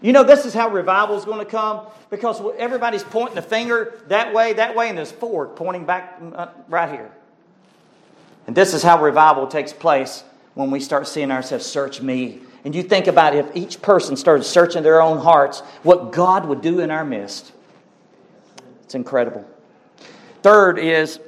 [0.02, 4.02] You know, this is how revival is going to come because everybody's pointing the finger
[4.08, 7.12] that way, that way, and there's forward pointing back uh, right here.
[8.48, 10.24] And this is how revival takes place
[10.54, 12.42] when we start seeing ourselves, search me.
[12.64, 16.62] And you think about if each person started searching their own hearts, what God would
[16.62, 17.52] do in our midst.
[18.84, 19.48] It's incredible.
[20.42, 21.20] Third is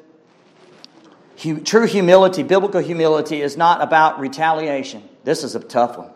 [1.63, 5.07] true humility, biblical humility, is not about retaliation.
[5.24, 6.11] This is a tough one.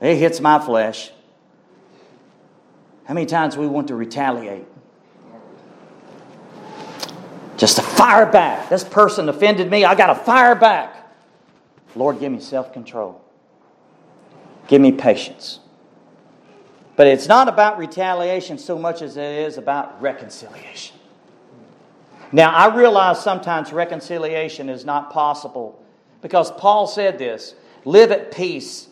[0.00, 1.10] It hits my flesh.
[3.04, 4.66] How many times we want to retaliate?
[7.56, 8.68] Just to fire back.
[8.68, 9.84] This person offended me.
[9.84, 10.95] I got to fire back.
[11.96, 13.20] Lord, give me self control.
[14.68, 15.60] Give me patience.
[16.94, 20.96] But it's not about retaliation so much as it is about reconciliation.
[22.32, 25.80] Now, I realize sometimes reconciliation is not possible
[26.22, 28.88] because Paul said this live at peace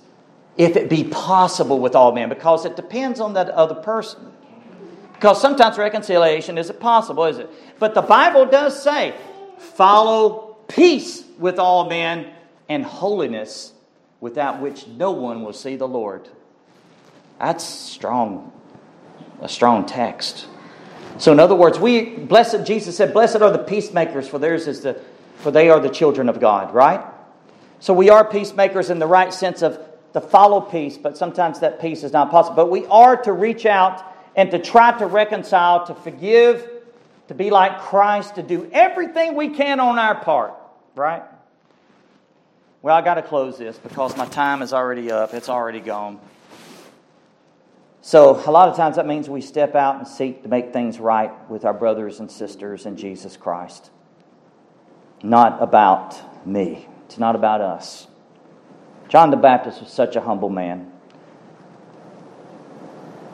[0.57, 4.33] if it be possible with all men, because it depends on that other person.
[5.15, 7.51] Because sometimes reconciliation isn't possible, is it?
[7.81, 9.15] But the Bible does say,
[9.59, 12.34] follow peace with all men
[12.69, 13.73] and holiness
[14.21, 16.29] without which no one will see the Lord.
[17.39, 18.53] That's strong,
[19.41, 20.47] a strong text.
[21.19, 22.65] So, in other words, we blessed.
[22.65, 25.01] Jesus said, "Blessed are the peacemakers, for theirs is the,
[25.37, 27.01] for they are the children of God." Right.
[27.81, 29.79] So we are peacemakers in the right sense of
[30.15, 32.57] to follow peace, but sometimes that peace is not possible.
[32.57, 34.03] But we are to reach out
[34.37, 36.67] and to try to reconcile, to forgive,
[37.29, 40.55] to be like Christ, to do everything we can on our part.
[40.95, 41.23] Right.
[42.85, 45.33] Well, I got to close this because my time is already up.
[45.33, 46.21] It's already gone.
[48.03, 51.01] So, a lot of times that means we step out and seek to make things
[51.01, 53.91] right with our brothers and sisters in Jesus Christ.
[55.23, 58.07] Not about me, it's not about us.
[59.09, 60.93] John the Baptist was such a humble man.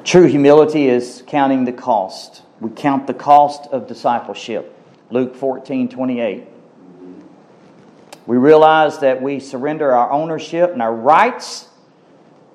[0.05, 2.43] True humility is counting the cost.
[2.61, 4.73] We count the cost of discipleship.
[5.11, 6.50] Luke 14 28.
[8.27, 11.69] We realize that we surrender our ownership and our rights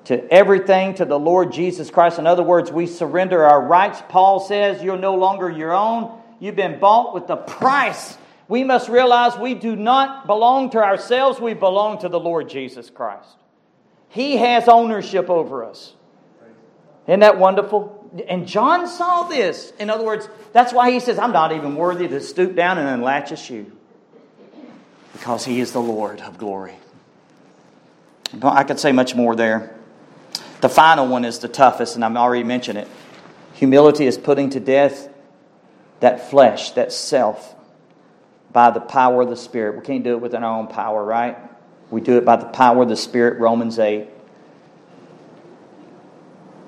[0.04, 2.18] to everything to the Lord Jesus Christ.
[2.18, 4.00] In other words, we surrender our rights.
[4.08, 6.20] Paul says, You're no longer your own.
[6.38, 8.16] You've been bought with the price.
[8.48, 12.88] We must realize we do not belong to ourselves, we belong to the Lord Jesus
[12.88, 13.28] Christ.
[14.08, 15.94] He has ownership over us.
[17.08, 18.08] Isn't that wonderful?
[18.28, 19.72] And John saw this.
[19.80, 22.88] In other words, that's why he says, I'm not even worthy to stoop down and
[22.88, 23.75] unlatch a shoe
[25.16, 26.74] because he is the Lord of glory.
[28.42, 29.74] I could say much more there.
[30.60, 32.86] The final one is the toughest, and I've already mentioned it.
[33.54, 35.08] Humility is putting to death
[36.00, 37.54] that flesh, that self,
[38.52, 39.76] by the power of the Spirit.
[39.76, 41.38] We can't do it within our own power, right?
[41.90, 44.08] We do it by the power of the Spirit, Romans 8.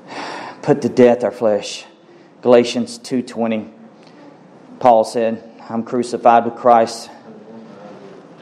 [0.63, 1.85] Put to death our flesh.
[2.41, 3.73] Galatians 2:20.
[4.81, 7.11] Paul said, I'm crucified with Christ.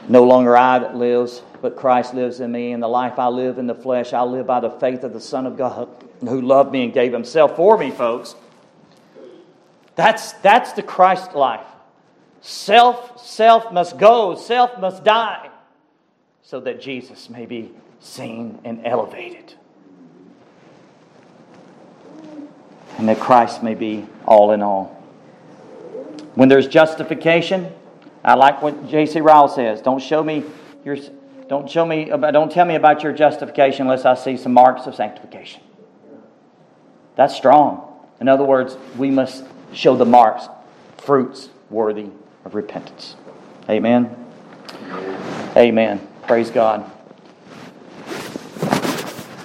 [0.07, 2.71] No longer I that lives, but Christ lives in me.
[2.71, 5.19] And the life I live in the flesh, I live by the faith of the
[5.19, 5.89] Son of God
[6.21, 8.35] who loved me and gave himself for me, folks.
[9.95, 11.65] That's, that's the Christ life.
[12.41, 15.49] Self, self must go, self must die,
[16.43, 19.55] so that Jesus may be seen and elevated.
[22.97, 24.87] And that Christ may be all in all.
[26.35, 27.73] When there's justification,
[28.27, 29.21] I like what J.C.
[29.21, 29.81] Ryle says.
[29.81, 30.43] Don't show me
[30.83, 30.97] your,
[31.47, 34.95] don't show me, don't tell me about your justification unless I see some marks of
[34.95, 35.61] sanctification.
[37.15, 37.83] That's strong.
[38.19, 40.49] In other words, we must show the marks,
[40.97, 42.09] fruits worthy
[42.43, 43.15] of repentance.
[43.69, 44.13] Amen.
[45.55, 46.05] Amen.
[46.27, 46.91] Praise God.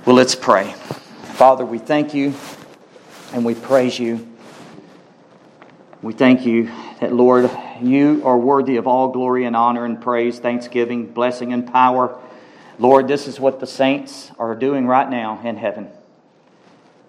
[0.05, 0.73] Well, let's pray.
[1.35, 2.35] Father, we thank you
[3.33, 4.29] and we praise you
[6.03, 6.69] We thank you
[6.99, 7.49] that, Lord,
[7.83, 12.19] you are worthy of all glory and honor and praise, thanksgiving, blessing, and power.
[12.79, 15.89] Lord, this is what the saints are doing right now in heaven.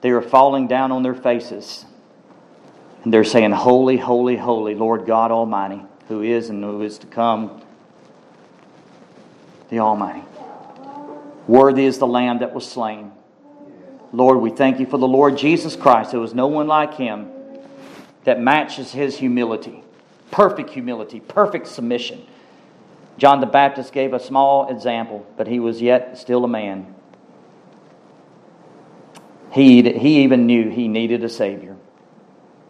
[0.02, 1.86] They are falling down on their faces
[3.04, 7.08] and they're saying, Holy, holy, holy, Lord God Almighty, who is and who is to
[7.08, 7.62] come,
[9.70, 10.24] the Almighty.
[11.48, 13.12] Worthy is the Lamb that was slain.
[14.14, 16.12] Lord, we thank you for the Lord Jesus Christ.
[16.12, 17.30] There was no one like him
[18.24, 19.83] that matches his humility.
[20.32, 22.26] Perfect humility, perfect submission.
[23.18, 26.94] John the Baptist gave a small example, but he was yet still a man.
[29.52, 31.78] He, he even knew he needed a Savior,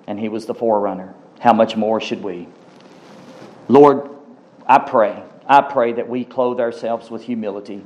[0.06, 1.14] and he was the forerunner.
[1.40, 2.48] How much more should we?
[3.70, 4.10] Lord,
[4.68, 7.84] I pray, I pray that we clothe ourselves with humility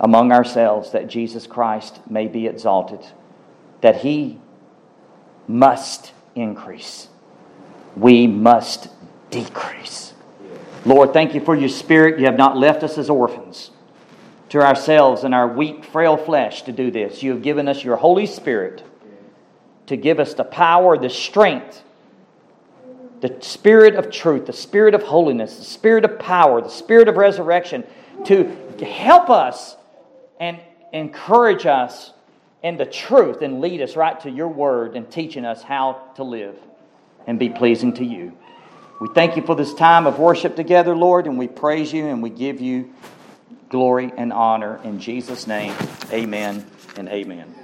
[0.00, 3.00] among ourselves, that Jesus Christ may be exalted,
[3.82, 4.40] that he
[5.46, 7.08] must increase.
[7.96, 8.88] We must
[9.30, 10.14] decrease.
[10.84, 12.18] Lord, thank you for your spirit.
[12.18, 13.70] You have not left us as orphans
[14.48, 17.22] to ourselves and our weak, frail flesh to do this.
[17.22, 18.82] You have given us your Holy Spirit
[19.86, 21.82] to give us the power, the strength,
[23.20, 27.16] the spirit of truth, the spirit of holiness, the spirit of power, the spirit of
[27.16, 27.84] resurrection
[28.24, 28.46] to
[28.84, 29.76] help us
[30.38, 30.58] and
[30.92, 32.12] encourage us
[32.62, 36.24] in the truth and lead us right to your word and teaching us how to
[36.24, 36.56] live
[37.26, 38.36] and be pleasing to you.
[39.00, 42.22] We thank you for this time of worship together, Lord, and we praise you and
[42.22, 42.92] we give you
[43.70, 45.74] glory and honor in Jesus' name.
[46.12, 46.66] Amen
[46.96, 47.59] and amen.